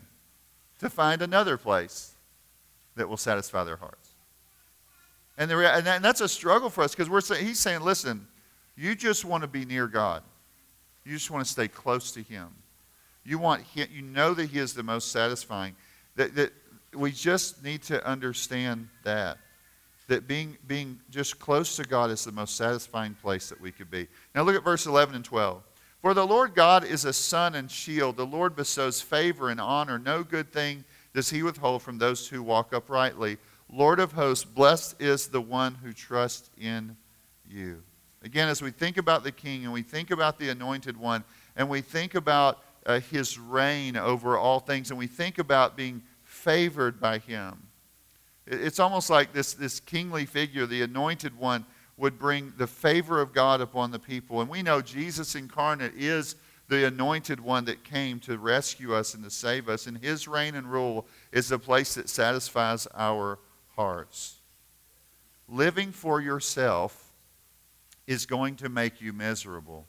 to 0.80 0.90
find 0.90 1.22
another 1.22 1.58
place 1.58 2.14
that 2.96 3.08
will 3.08 3.18
satisfy 3.18 3.64
their 3.64 3.78
hearts. 3.78 4.10
And, 5.38 5.52
the, 5.52 5.58
and 5.58 6.04
that's 6.04 6.22
a 6.22 6.28
struggle 6.28 6.70
for 6.70 6.84
us 6.84 6.92
because 6.92 7.10
we're 7.10 7.22
saying, 7.22 7.46
he's 7.46 7.60
saying, 7.60 7.82
listen, 7.82 8.28
you 8.76 8.96
just 8.96 9.26
want 9.26 9.42
to 9.42 9.48
be 9.48 9.66
near 9.66 9.88
God. 9.88 10.24
You 11.04 11.14
just 11.14 11.32
want 11.32 11.46
to 11.46 11.52
stay 11.52 11.68
close 11.68 12.12
to 12.12 12.22
Him. 12.22 12.48
You 13.24 13.40
want 13.40 13.64
you 13.74 14.02
know 14.02 14.34
that 14.34 14.50
He 14.50 14.60
is 14.60 14.74
the 14.74 14.84
most 14.84 15.12
satisfying. 15.12 15.76
That, 16.16 16.36
that 16.36 16.52
we 16.94 17.12
just 17.12 17.64
need 17.64 17.84
to 17.84 18.06
understand 18.06 18.90
that. 19.04 19.38
That 20.08 20.28
being, 20.28 20.58
being 20.68 21.00
just 21.10 21.38
close 21.38 21.76
to 21.76 21.84
God 21.84 22.12
is 22.12 22.24
the 22.24 22.32
most 22.32 22.56
satisfying 22.56 23.14
place 23.14 23.50
that 23.50 23.60
we 23.60 23.72
could 23.72 23.92
be. 23.92 24.08
Now 24.34 24.44
look 24.44 24.56
at 24.56 24.64
verse 24.64 24.86
11 24.86 25.16
and 25.16 25.26
12. 25.26 25.62
For 26.02 26.14
the 26.14 26.26
Lord 26.26 26.56
God 26.56 26.86
is 26.86 27.06
a 27.06 27.12
sun 27.12 27.56
and 27.56 27.70
shield. 27.70 28.16
The 28.16 28.26
Lord 28.26 28.56
bestows 28.56 29.02
favor 29.02 29.50
and 29.50 29.60
honor. 29.60 30.00
No 30.00 30.24
good 30.24 30.54
thing 30.54 30.86
does 31.14 31.30
he 31.30 31.44
withhold 31.44 31.82
from 31.82 31.98
those 31.98 32.28
who 32.28 32.44
walk 32.44 32.74
uprightly. 32.74 33.38
Lord 33.70 34.00
of 34.00 34.14
hosts, 34.14 34.46
blessed 34.46 35.02
is 35.02 35.28
the 35.28 35.42
one 35.42 35.76
who 35.76 35.92
trusts 35.92 36.50
in 36.58 36.96
you. 37.50 37.84
Again, 38.24 38.48
as 38.48 38.62
we 38.62 38.72
think 38.72 38.98
about 38.98 39.24
the 39.24 39.32
king 39.32 39.64
and 39.64 39.74
we 39.74 39.82
think 39.82 40.12
about 40.12 40.40
the 40.40 40.50
anointed 40.50 40.98
one 40.98 41.24
and 41.56 41.70
we 41.70 41.82
think 41.82 42.16
about 42.16 42.64
uh, 42.86 43.00
his 43.00 43.38
reign 43.38 43.98
over 43.98 44.38
all 44.38 44.60
things 44.60 44.90
and 44.90 44.98
we 44.98 45.08
think 45.08 45.38
about 45.40 45.76
being 45.76 46.02
favored 46.24 47.00
by 47.00 47.18
him, 47.18 47.67
it's 48.48 48.80
almost 48.80 49.10
like 49.10 49.34
this, 49.34 49.54
this 49.54 49.80
kingly 49.80 50.26
figure, 50.26 50.66
the 50.66 50.82
anointed 50.82 51.38
one 51.38 51.66
would 51.98 52.18
bring 52.18 52.54
the 52.58 52.68
favor 52.68 53.20
of 53.20 53.34
God 53.34 53.60
upon 53.60 53.92
the 53.92 54.00
people. 54.00 54.40
And 54.40 54.50
we 54.50 54.62
know 54.62 54.82
Jesus 54.82 55.36
incarnate 55.36 55.94
is 55.96 56.36
the 56.70 56.86
anointed 56.86 57.40
one 57.40 57.66
that 57.66 57.84
came 57.84 58.20
to 58.22 58.38
rescue 58.38 58.94
us 58.94 59.14
and 59.14 59.24
to 59.24 59.30
save 59.30 59.68
us. 59.68 59.88
And 59.88 59.98
his 59.98 60.28
reign 60.28 60.56
and 60.56 60.72
rule 60.72 61.06
is 61.32 61.50
the 61.50 61.60
place 61.60 61.96
that 61.96 62.10
satisfies 62.10 62.88
our 62.94 63.40
hearts. 63.76 64.38
Living 65.48 65.92
for 65.92 66.22
yourself 66.22 67.12
is 68.06 68.26
going 68.26 68.56
to 68.58 68.70
make 68.70 69.02
you 69.02 69.12
miserable. 69.12 69.86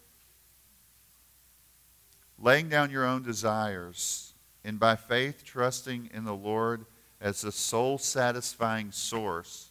Laying 2.38 2.68
down 2.68 2.90
your 2.90 3.04
own 3.04 3.22
desires 3.22 4.32
and 4.64 4.78
by 4.78 4.96
faith 4.96 5.44
trusting 5.44 6.10
in 6.12 6.24
the 6.24 6.34
Lord 6.34 6.86
as 7.20 7.40
the 7.40 7.52
soul 7.52 7.98
satisfying 7.98 8.92
source 8.92 9.70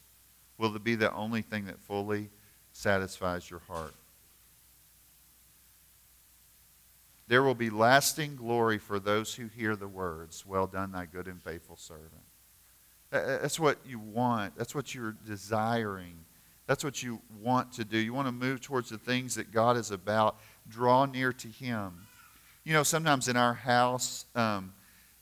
will 0.57 0.75
it 0.75 0.83
be 0.83 0.95
the 0.95 1.13
only 1.13 1.41
thing 1.41 1.65
that 1.65 1.79
fully 1.79 2.29
satisfies 2.71 3.49
your 3.49 3.61
heart. 3.67 3.93
There 7.27 7.43
will 7.43 7.55
be 7.55 7.69
lasting 7.69 8.37
glory 8.37 8.77
for 8.77 8.99
those 8.99 9.35
who 9.35 9.47
hear 9.47 9.75
the 9.75 9.87
words, 9.87 10.45
Well 10.45 10.67
done, 10.67 10.91
thy 10.91 11.05
good 11.05 11.27
and 11.27 11.41
faithful 11.41 11.75
servant. 11.75 12.23
That's 13.11 13.59
what 13.59 13.79
you 13.85 13.99
want. 13.99 14.57
That's 14.57 14.75
what 14.75 14.93
you're 14.93 15.15
desiring. 15.25 16.15
That's 16.67 16.83
what 16.83 17.01
you 17.01 17.21
want 17.41 17.71
to 17.73 17.85
do. 17.85 17.97
You 17.97 18.13
want 18.13 18.27
to 18.27 18.33
move 18.33 18.61
towards 18.61 18.89
the 18.89 18.97
things 18.97 19.35
that 19.35 19.51
God 19.51 19.77
is 19.77 19.91
about. 19.91 20.37
Draw 20.67 21.05
near 21.05 21.31
to 21.33 21.47
Him. 21.47 21.93
You 22.65 22.73
know, 22.73 22.83
sometimes 22.83 23.29
in 23.29 23.37
our 23.37 23.53
house, 23.53 24.25
um, 24.35 24.73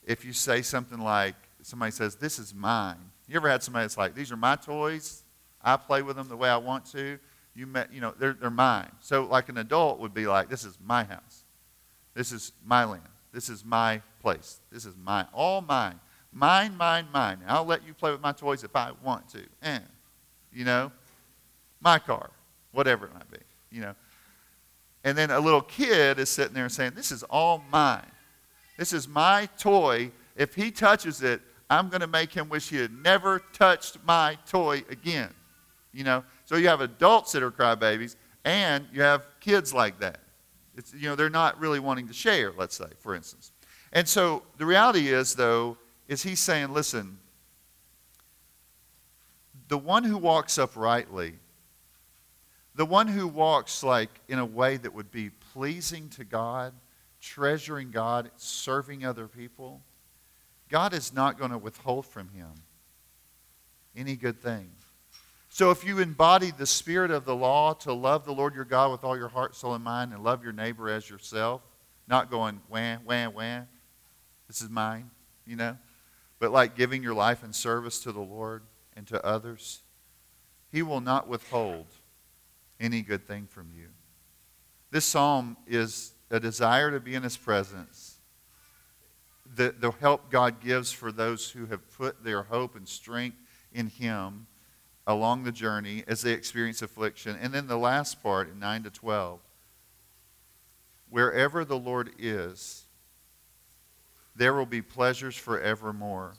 if 0.04 0.26
you 0.26 0.34
say 0.34 0.64
something 0.64 1.00
like, 1.00 1.36
somebody 1.66 1.92
says, 1.92 2.16
This 2.16 2.40
is 2.40 2.54
mine. 2.54 2.98
You 3.28 3.36
ever 3.36 3.50
had 3.50 3.64
somebody 3.64 3.84
that's 3.84 3.98
like, 3.98 4.16
These 4.16 4.32
are 4.32 4.38
my 4.38 4.56
toys. 4.56 5.24
I 5.62 5.78
play 5.78 6.02
with 6.02 6.16
them 6.16 6.30
the 6.30 6.38
way 6.38 6.50
I 6.50 6.58
want 6.58 6.86
to. 6.92 7.18
You, 7.56 7.68
met, 7.68 7.92
you 7.92 8.02
know, 8.02 8.14
they're, 8.20 8.34
they're 8.34 8.50
mine. 8.50 8.92
So, 9.00 9.26
like 9.26 9.50
an 9.50 9.58
adult 9.58 10.00
would 10.00 10.14
be 10.14 10.28
like, 10.28 10.50
This 10.50 10.64
is 10.64 10.78
my 10.84 11.04
house. 11.04 11.44
This 12.14 12.32
is 12.32 12.52
my 12.64 12.86
land. 12.86 13.04
This 13.34 13.50
is 13.50 13.66
my 13.66 14.02
place. 14.22 14.60
This 14.72 14.86
is 14.86 14.96
mine. 14.96 15.28
All 15.34 15.62
mine. 15.62 16.00
Mine, 16.32 16.76
mine, 16.78 17.08
mine. 17.14 17.40
I'll 17.48 17.66
let 17.66 17.86
you 17.86 17.94
play 17.94 18.12
with 18.12 18.22
my 18.22 18.32
toys 18.32 18.64
if 18.64 18.76
I 18.76 18.92
want 19.04 19.28
to. 19.30 19.42
Eh. 19.62 19.80
You 20.54 20.66
know? 20.66 20.92
My 21.82 22.00
car. 22.00 22.30
Whatever 22.72 23.08
it 23.08 23.14
might 23.14 23.30
be. 23.32 23.40
You 23.72 23.82
know? 23.82 23.96
And 25.04 25.18
then 25.18 25.32
a 25.32 25.40
little 25.40 25.62
kid 25.62 26.20
is 26.20 26.30
sitting 26.30 26.54
there 26.54 26.70
saying, 26.70 26.94
This 26.96 27.12
is 27.12 27.24
all 27.24 27.64
mine. 27.72 28.06
This 28.78 28.94
is 28.94 29.08
my 29.08 29.48
toy. 29.58 30.12
If 30.36 30.56
he 30.56 30.72
touches 30.72 31.22
it, 31.22 31.42
I'm 31.70 31.90
going 31.90 32.02
to 32.02 32.08
make 32.08 32.32
him 32.32 32.50
wish 32.50 32.70
he 32.70 32.78
had 32.78 32.92
never 32.92 33.40
touched 33.54 33.98
my 34.06 34.38
toy 34.48 34.84
again. 34.90 35.34
You 35.94 36.04
know? 36.04 36.24
So 36.46 36.58
you 36.58 36.68
have 36.68 36.82
adults 36.82 37.32
that 37.32 37.44
are 37.44 37.52
crybabies, 37.52 38.16
and 38.44 38.86
you 38.94 39.02
have 39.02 39.28
kids 39.40 39.74
like 39.74 40.00
that. 40.00 40.20
It's, 40.78 40.94
you 40.94 41.10
know, 41.10 41.16
they're 41.16 41.30
not 41.30 41.60
really 41.60 41.80
wanting 41.80 42.08
to 42.08 42.14
share, 42.14 42.52
let's 42.56 42.76
say, 42.76 42.90
for 43.00 43.16
instance. 43.16 43.52
And 43.94 44.08
so 44.08 44.44
the 44.58 44.66
reality 44.66 45.08
is, 45.08 45.36
though, 45.36 45.78
is 46.08 46.22
he's 46.22 46.40
saying, 46.40 46.72
listen, 46.74 47.18
the 49.68 49.78
one 49.78 50.04
who 50.04 50.18
walks 50.18 50.58
uprightly, 50.58 51.34
the 52.76 52.86
one 52.86 53.08
who 53.08 53.28
walks 53.28 53.84
like 53.84 54.10
in 54.28 54.38
a 54.38 54.46
way 54.46 54.78
that 54.78 54.94
would 54.94 55.12
be 55.12 55.30
pleasing 55.54 56.10
to 56.10 56.24
God, 56.26 56.74
treasuring 57.22 57.90
God, 57.90 58.30
serving 58.36 59.06
other 59.06 59.28
people, 59.28 59.82
God 60.76 60.94
is 60.94 61.14
not 61.14 61.40
going 61.40 61.52
to 61.52 61.58
withhold 61.58 62.06
from 62.06 62.28
him 62.28 62.52
any 63.96 64.18
good 64.18 64.42
thing. 64.42 64.70
So 65.48 65.72
if 65.72 65.86
you 65.86 66.00
embody 66.00 66.52
the 66.52 66.66
spirit 66.66 67.12
of 67.12 67.24
the 67.24 67.34
law 67.34 67.72
to 67.76 67.94
love 67.94 68.26
the 68.26 68.34
Lord 68.34 68.54
your 68.54 68.66
God 68.66 68.92
with 68.92 69.06
all 69.06 69.18
your 69.18 69.30
heart, 69.30 69.56
soul, 69.56 69.74
and 69.74 69.86
mind, 69.86 70.12
and 70.12 70.22
love 70.22 70.44
your 70.44 70.52
neighbor 70.52 70.90
as 70.90 71.10
yourself, 71.10 71.62
not 72.10 72.30
going 72.30 72.60
wham, 72.68 73.00
wham, 73.06 73.34
wham, 73.34 73.70
this 74.50 74.62
is 74.62 74.70
mine, 74.70 75.10
you 75.48 75.56
know, 75.56 75.78
but 76.40 76.52
like 76.52 76.76
giving 76.76 77.02
your 77.02 77.14
life 77.14 77.42
in 77.42 77.54
service 77.54 78.02
to 78.02 78.12
the 78.12 78.20
Lord 78.20 78.62
and 78.98 79.08
to 79.08 79.26
others, 79.26 79.82
He 80.74 80.82
will 80.82 81.00
not 81.00 81.30
withhold 81.30 81.88
any 82.82 83.02
good 83.02 83.26
thing 83.26 83.48
from 83.50 83.70
you. 83.74 83.88
This 84.92 85.06
psalm 85.06 85.56
is 85.68 86.12
a 86.30 86.42
desire 86.42 86.92
to 86.92 87.00
be 87.00 87.16
in 87.16 87.24
His 87.24 87.38
presence, 87.38 88.15
the, 89.56 89.74
the 89.78 89.92
help 89.92 90.30
God 90.30 90.60
gives 90.60 90.92
for 90.92 91.12
those 91.12 91.50
who 91.50 91.66
have 91.68 91.90
put 91.98 92.24
their 92.24 92.44
hope 92.44 92.76
and 92.76 92.88
strength 92.88 93.38
in 93.74 93.88
Him 93.88 94.48
along 95.08 95.44
the 95.44 95.52
journey 95.52 96.04
as 96.08 96.22
they 96.22 96.32
experience 96.32 96.82
affliction. 96.82 97.38
And 97.40 97.54
then 97.54 97.68
the 97.68 97.78
last 97.78 98.22
part 98.22 98.50
in 98.50 98.60
9 98.60 98.84
to 98.84 98.90
12 98.90 99.40
wherever 101.10 101.64
the 101.64 101.78
Lord 101.78 102.12
is, 102.20 102.84
there 104.36 104.54
will 104.54 104.66
be 104.66 104.82
pleasures 104.82 105.38
forevermore. 105.38 106.34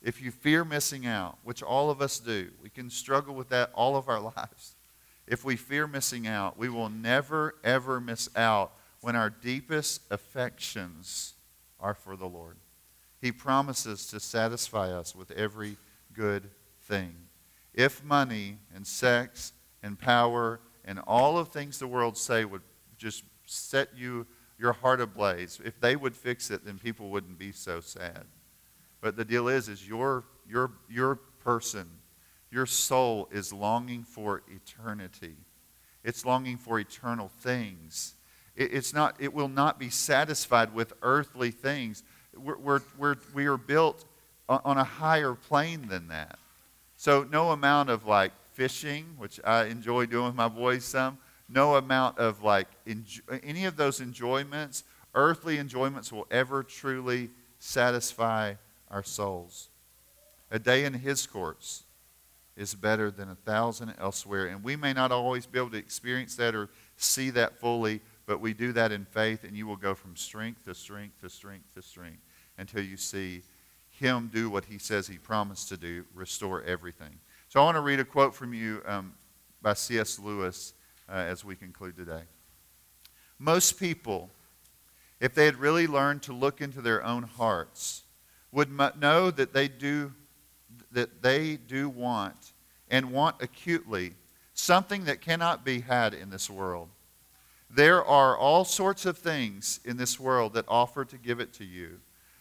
If 0.00 0.22
you 0.22 0.30
fear 0.30 0.64
missing 0.64 1.06
out, 1.06 1.38
which 1.42 1.62
all 1.62 1.90
of 1.90 2.00
us 2.00 2.20
do, 2.20 2.50
we 2.62 2.70
can 2.70 2.88
struggle 2.88 3.34
with 3.34 3.48
that 3.48 3.70
all 3.74 3.96
of 3.96 4.08
our 4.08 4.20
lives. 4.36 4.76
If 5.26 5.44
we 5.44 5.56
fear 5.56 5.88
missing 5.88 6.28
out, 6.28 6.56
we 6.56 6.68
will 6.68 6.88
never, 6.88 7.56
ever 7.64 8.00
miss 8.00 8.28
out 8.36 8.72
when 9.00 9.16
our 9.16 9.30
deepest 9.30 10.02
affections 10.10 11.34
are 11.80 11.94
for 11.94 12.16
the 12.16 12.28
Lord. 12.28 12.56
He 13.20 13.32
promises 13.32 14.06
to 14.08 14.20
satisfy 14.20 14.92
us 14.92 15.14
with 15.14 15.30
every 15.32 15.76
good 16.12 16.50
thing. 16.82 17.14
If 17.74 18.04
money 18.04 18.58
and 18.74 18.86
sex 18.86 19.52
and 19.82 19.98
power 19.98 20.60
and 20.84 20.98
all 21.06 21.38
of 21.38 21.48
things 21.48 21.78
the 21.78 21.86
world 21.86 22.16
say 22.16 22.44
would 22.44 22.62
just 22.96 23.24
set 23.44 23.90
you 23.96 24.26
your 24.58 24.72
heart 24.72 25.00
ablaze. 25.00 25.60
If 25.64 25.80
they 25.80 25.96
would 25.96 26.16
fix 26.16 26.50
it, 26.50 26.64
then 26.64 26.78
people 26.78 27.10
wouldn't 27.10 27.38
be 27.38 27.52
so 27.52 27.80
sad. 27.80 28.24
But 29.00 29.16
the 29.16 29.24
deal 29.24 29.48
is, 29.48 29.68
is 29.68 29.86
your, 29.86 30.24
your, 30.48 30.72
your 30.88 31.16
person, 31.16 31.88
your 32.50 32.66
soul 32.66 33.28
is 33.30 33.52
longing 33.52 34.02
for 34.02 34.42
eternity. 34.48 35.36
It's 36.02 36.24
longing 36.24 36.56
for 36.56 36.78
eternal 36.78 37.28
things. 37.28 38.14
It, 38.56 38.74
it's 38.74 38.92
not, 38.92 39.16
it 39.18 39.32
will 39.32 39.48
not 39.48 39.78
be 39.78 39.90
satisfied 39.90 40.74
with 40.74 40.92
earthly 41.02 41.50
things. 41.50 42.02
We're, 42.36 42.58
we're, 42.58 42.80
we're, 42.98 43.16
we 43.34 43.46
are 43.46 43.56
built 43.56 44.04
on 44.48 44.78
a 44.78 44.84
higher 44.84 45.34
plane 45.34 45.88
than 45.88 46.08
that. 46.08 46.38
So 46.96 47.26
no 47.30 47.50
amount 47.50 47.90
of 47.90 48.06
like 48.06 48.32
fishing, 48.54 49.04
which 49.18 49.40
I 49.44 49.64
enjoy 49.64 50.06
doing 50.06 50.26
with 50.26 50.34
my 50.34 50.48
boys 50.48 50.84
some, 50.84 51.18
no 51.48 51.76
amount 51.76 52.18
of 52.18 52.42
like 52.42 52.68
enjoy, 52.86 53.40
any 53.42 53.64
of 53.64 53.76
those 53.76 54.00
enjoyments, 54.00 54.84
earthly 55.14 55.58
enjoyments, 55.58 56.12
will 56.12 56.26
ever 56.30 56.62
truly 56.62 57.30
satisfy 57.58 58.54
our 58.90 59.02
souls. 59.02 59.68
A 60.50 60.58
day 60.58 60.84
in 60.84 60.94
His 60.94 61.26
courts 61.26 61.82
is 62.56 62.74
better 62.74 63.10
than 63.10 63.28
a 63.28 63.34
thousand 63.34 63.94
elsewhere. 63.98 64.46
And 64.46 64.64
we 64.64 64.76
may 64.76 64.92
not 64.92 65.12
always 65.12 65.44
be 65.44 65.58
able 65.58 65.70
to 65.70 65.76
experience 65.76 66.36
that 66.36 66.54
or 66.54 66.70
see 66.96 67.30
that 67.30 67.60
fully, 67.60 68.00
but 68.26 68.40
we 68.40 68.52
do 68.52 68.72
that 68.72 68.92
in 68.92 69.04
faith, 69.04 69.44
and 69.44 69.56
you 69.56 69.66
will 69.66 69.76
go 69.76 69.94
from 69.94 70.16
strength 70.16 70.64
to 70.64 70.74
strength 70.74 71.20
to 71.20 71.30
strength 71.30 71.74
to 71.74 71.82
strength 71.82 72.20
until 72.58 72.82
you 72.82 72.96
see 72.96 73.42
Him 73.88 74.30
do 74.32 74.50
what 74.50 74.64
He 74.64 74.78
says 74.78 75.06
He 75.06 75.18
promised 75.18 75.68
to 75.68 75.76
do 75.76 76.04
restore 76.14 76.62
everything. 76.62 77.18
So 77.48 77.60
I 77.60 77.64
want 77.64 77.76
to 77.76 77.80
read 77.80 78.00
a 78.00 78.04
quote 78.04 78.34
from 78.34 78.52
you 78.52 78.82
um, 78.86 79.14
by 79.62 79.74
C.S. 79.74 80.18
Lewis 80.18 80.74
uh, 81.08 81.12
as 81.12 81.44
we 81.44 81.54
conclude 81.54 81.96
today. 81.96 82.22
Most 83.38 83.78
people, 83.78 84.30
if 85.20 85.34
they 85.34 85.44
had 85.44 85.56
really 85.56 85.86
learned 85.86 86.22
to 86.22 86.32
look 86.32 86.60
into 86.60 86.80
their 86.80 87.04
own 87.04 87.22
hearts, 87.22 88.02
would 88.50 88.70
know 88.98 89.30
that 89.30 89.52
they 89.52 89.68
do 89.68 90.12
that 90.92 91.22
they 91.22 91.56
do 91.56 91.88
want 91.88 92.52
and 92.88 93.12
want 93.12 93.36
acutely 93.40 94.14
something 94.54 95.04
that 95.04 95.20
cannot 95.20 95.64
be 95.64 95.80
had 95.80 96.14
in 96.14 96.30
this 96.30 96.48
world. 96.48 96.88
There 97.76 98.02
are 98.02 98.34
all 98.34 98.64
sorts 98.64 99.04
of 99.04 99.18
things 99.18 99.80
in 99.84 99.98
this 99.98 100.18
world 100.18 100.54
that 100.54 100.64
offer 100.66 101.04
to 101.04 101.18
give 101.18 101.40
it 101.40 101.52
to 101.54 101.64
you, 101.66 102.00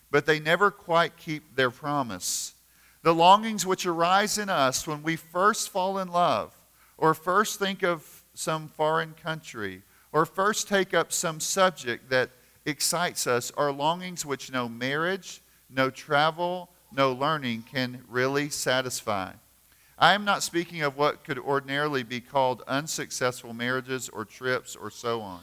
but 0.10 0.26
they 0.26 0.40
never 0.40 0.72
quite 0.72 1.18
keep 1.18 1.58
their 1.58 1.70
promise. 1.70 2.54
The 3.02 3.14
longings 3.14 3.66
which 3.66 3.86
arise 3.86 4.38
in 4.38 4.50
us 4.50 4.88
when 4.88 5.04
we 5.04 5.18
first 5.18 5.72
fall 5.72 5.98
in 5.98 6.08
love 6.08 6.54
or 6.98 7.14
first 7.14 7.60
think 7.60 7.84
of 7.84 8.24
some 8.34 8.70
foreign 8.70 9.12
country 9.12 9.82
or 10.14 10.26
first 10.26 10.70
take 10.70 10.94
up 10.94 11.12
some 11.12 11.42
subject 11.42 12.10
that 12.12 12.30
excites 12.66 13.28
us 13.28 13.52
are 13.58 13.74
longings 13.74 14.26
which 14.26 14.54
no 14.54 14.70
marriage, 14.70 15.42
no 15.70 15.90
travel, 15.90 16.70
no 16.94 17.12
learning 17.12 17.66
can 17.70 18.06
really 18.08 18.48
satisfy. 18.50 19.34
I 19.98 20.14
am 20.14 20.26
not 20.26 20.44
speaking 20.44 20.82
of 20.82 20.98
what 20.98 21.24
could 21.24 21.40
ordinarily 21.40 22.04
be 22.04 22.20
called 22.20 22.64
unsuccessful 22.68 23.54
marriages 23.54 24.10
or 24.10 24.26
trips 24.26 24.76
or 24.76 24.90
so 24.90 25.22
on. 25.22 25.42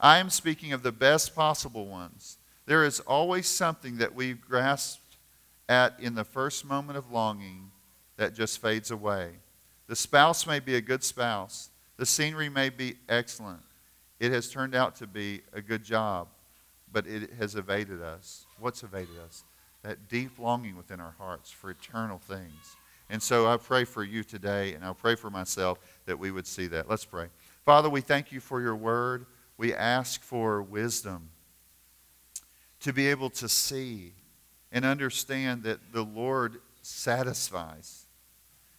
I 0.00 0.18
am 0.18 0.30
speaking 0.30 0.72
of 0.72 0.82
the 0.82 0.92
best 0.92 1.34
possible 1.34 1.86
ones. 1.86 2.38
There 2.66 2.84
is 2.84 3.00
always 3.00 3.46
something 3.46 3.98
that 3.98 4.14
we've 4.14 4.40
grasped 4.40 5.16
at 5.68 5.98
in 6.00 6.14
the 6.14 6.24
first 6.24 6.64
moment 6.64 6.96
of 6.96 7.12
longing 7.12 7.70
that 8.16 8.34
just 8.34 8.60
fades 8.60 8.90
away. 8.90 9.32
The 9.86 9.96
spouse 9.96 10.46
may 10.46 10.60
be 10.60 10.76
a 10.76 10.80
good 10.80 11.04
spouse, 11.04 11.68
the 11.98 12.06
scenery 12.06 12.48
may 12.48 12.70
be 12.70 12.96
excellent. 13.08 13.62
It 14.18 14.32
has 14.32 14.50
turned 14.50 14.74
out 14.74 14.96
to 14.96 15.06
be 15.06 15.42
a 15.52 15.60
good 15.60 15.84
job, 15.84 16.28
but 16.90 17.06
it 17.06 17.34
has 17.34 17.54
evaded 17.54 18.00
us. 18.00 18.46
What's 18.58 18.82
evaded 18.82 19.18
us? 19.24 19.44
That 19.82 20.08
deep 20.08 20.38
longing 20.38 20.76
within 20.76 21.00
our 21.00 21.14
hearts 21.18 21.50
for 21.50 21.70
eternal 21.70 22.18
things. 22.18 22.76
And 23.10 23.22
so 23.22 23.46
I 23.46 23.56
pray 23.56 23.84
for 23.84 24.02
you 24.02 24.24
today, 24.24 24.74
and 24.74 24.84
I'll 24.84 24.94
pray 24.94 25.14
for 25.14 25.30
myself 25.30 25.78
that 26.06 26.18
we 26.18 26.30
would 26.30 26.46
see 26.46 26.66
that. 26.68 26.88
Let's 26.88 27.04
pray. 27.04 27.26
Father, 27.64 27.88
we 27.90 28.00
thank 28.00 28.32
you 28.32 28.40
for 28.40 28.60
your 28.60 28.76
word. 28.76 29.26
We 29.56 29.74
ask 29.74 30.22
for 30.22 30.62
wisdom 30.62 31.30
to 32.80 32.92
be 32.92 33.08
able 33.08 33.30
to 33.30 33.48
see 33.48 34.14
and 34.72 34.84
understand 34.84 35.62
that 35.62 35.92
the 35.92 36.02
Lord 36.02 36.60
satisfies, 36.82 38.06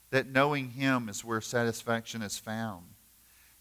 that 0.10 0.28
knowing 0.28 0.72
Him 0.72 1.08
is 1.08 1.24
where 1.24 1.42
satisfaction 1.42 2.22
is 2.22 2.38
found. 2.38 2.86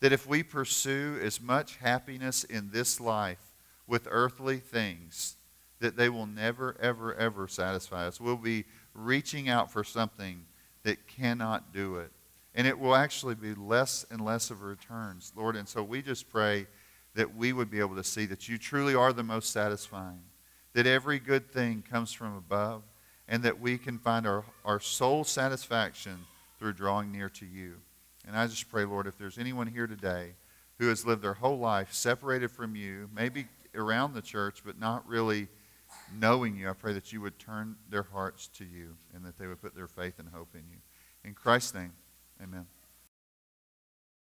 That 0.01 0.13
if 0.13 0.27
we 0.27 0.43
pursue 0.43 1.19
as 1.23 1.41
much 1.41 1.77
happiness 1.77 2.45
in 2.45 2.71
this 2.73 3.01
life 3.01 3.53
with 3.87 4.09
earthly 4.11 4.59
things, 4.59 5.37
that 5.81 5.97
they 5.97 6.09
will 6.09 6.27
never, 6.27 6.77
ever, 6.81 7.15
ever 7.15 7.47
satisfy 7.47 8.07
us. 8.07 8.21
We'll 8.21 8.37
be 8.37 8.65
reaching 8.95 9.49
out 9.49 9.71
for 9.71 9.85
something 9.85 10.45
that 10.85 11.07
cannot 11.09 11.73
do 11.73 11.97
it. 11.97 12.11
And 12.55 12.67
it 12.67 12.79
will 12.79 12.95
actually 12.95 13.35
be 13.35 13.55
less 13.55 14.07
and 14.11 14.25
less 14.25 14.51
of 14.51 14.63
returns, 14.63 15.33
Lord. 15.37 15.57
And 15.57 15.69
so 15.69 15.83
we 15.83 16.03
just 16.03 16.31
pray 16.31 16.67
that 17.15 17.35
we 17.35 17.53
would 17.53 17.71
be 17.71 17.81
able 17.81 17.97
to 17.97 18.05
see 18.05 18.27
that 18.27 18.49
you 18.49 18.59
truly 18.59 18.95
are 18.95 19.13
the 19.13 19.23
most 19.23 19.51
satisfying, 19.51 20.23
that 20.73 20.87
every 20.87 21.19
good 21.19 21.51
thing 21.51 21.83
comes 21.89 22.13
from 22.13 22.37
above, 22.37 22.83
and 23.27 23.43
that 23.43 23.61
we 23.61 23.79
can 23.79 23.99
find 23.99 24.27
our, 24.27 24.45
our 24.65 24.79
soul 24.79 25.25
satisfaction 25.25 26.27
through 26.59 26.75
drawing 26.75 27.11
near 27.11 27.29
to 27.29 27.47
you. 27.47 27.75
And 28.27 28.37
I 28.37 28.47
just 28.47 28.71
pray, 28.71 28.85
Lord, 28.85 29.07
if 29.07 29.19
there's 29.19 29.39
anyone 29.39 29.67
here 29.67 29.87
today 29.87 30.35
who 30.79 30.89
has 30.89 31.07
lived 31.07 31.23
their 31.23 31.35
whole 31.35 31.59
life 31.59 31.93
separated 31.93 32.51
from 32.51 32.75
you, 32.75 33.09
maybe 33.15 33.47
around 33.75 34.15
the 34.15 34.23
church, 34.23 34.63
but 34.65 34.79
not 34.79 35.07
really 35.09 35.49
knowing 36.13 36.57
you, 36.57 36.69
I 36.69 36.73
pray 36.73 36.93
that 36.93 37.13
you 37.13 37.21
would 37.21 37.39
turn 37.39 37.77
their 37.89 38.03
hearts 38.03 38.49
to 38.59 38.65
you 38.65 38.97
and 39.15 39.25
that 39.25 39.39
they 39.39 39.47
would 39.47 39.61
put 39.61 39.75
their 39.75 39.87
faith 39.89 40.19
and 40.19 40.29
hope 40.29 40.55
in 40.55 40.63
you. 40.71 40.79
In 41.25 41.35
Christ's 41.35 41.75
name, 41.75 41.93
amen. 42.43 42.67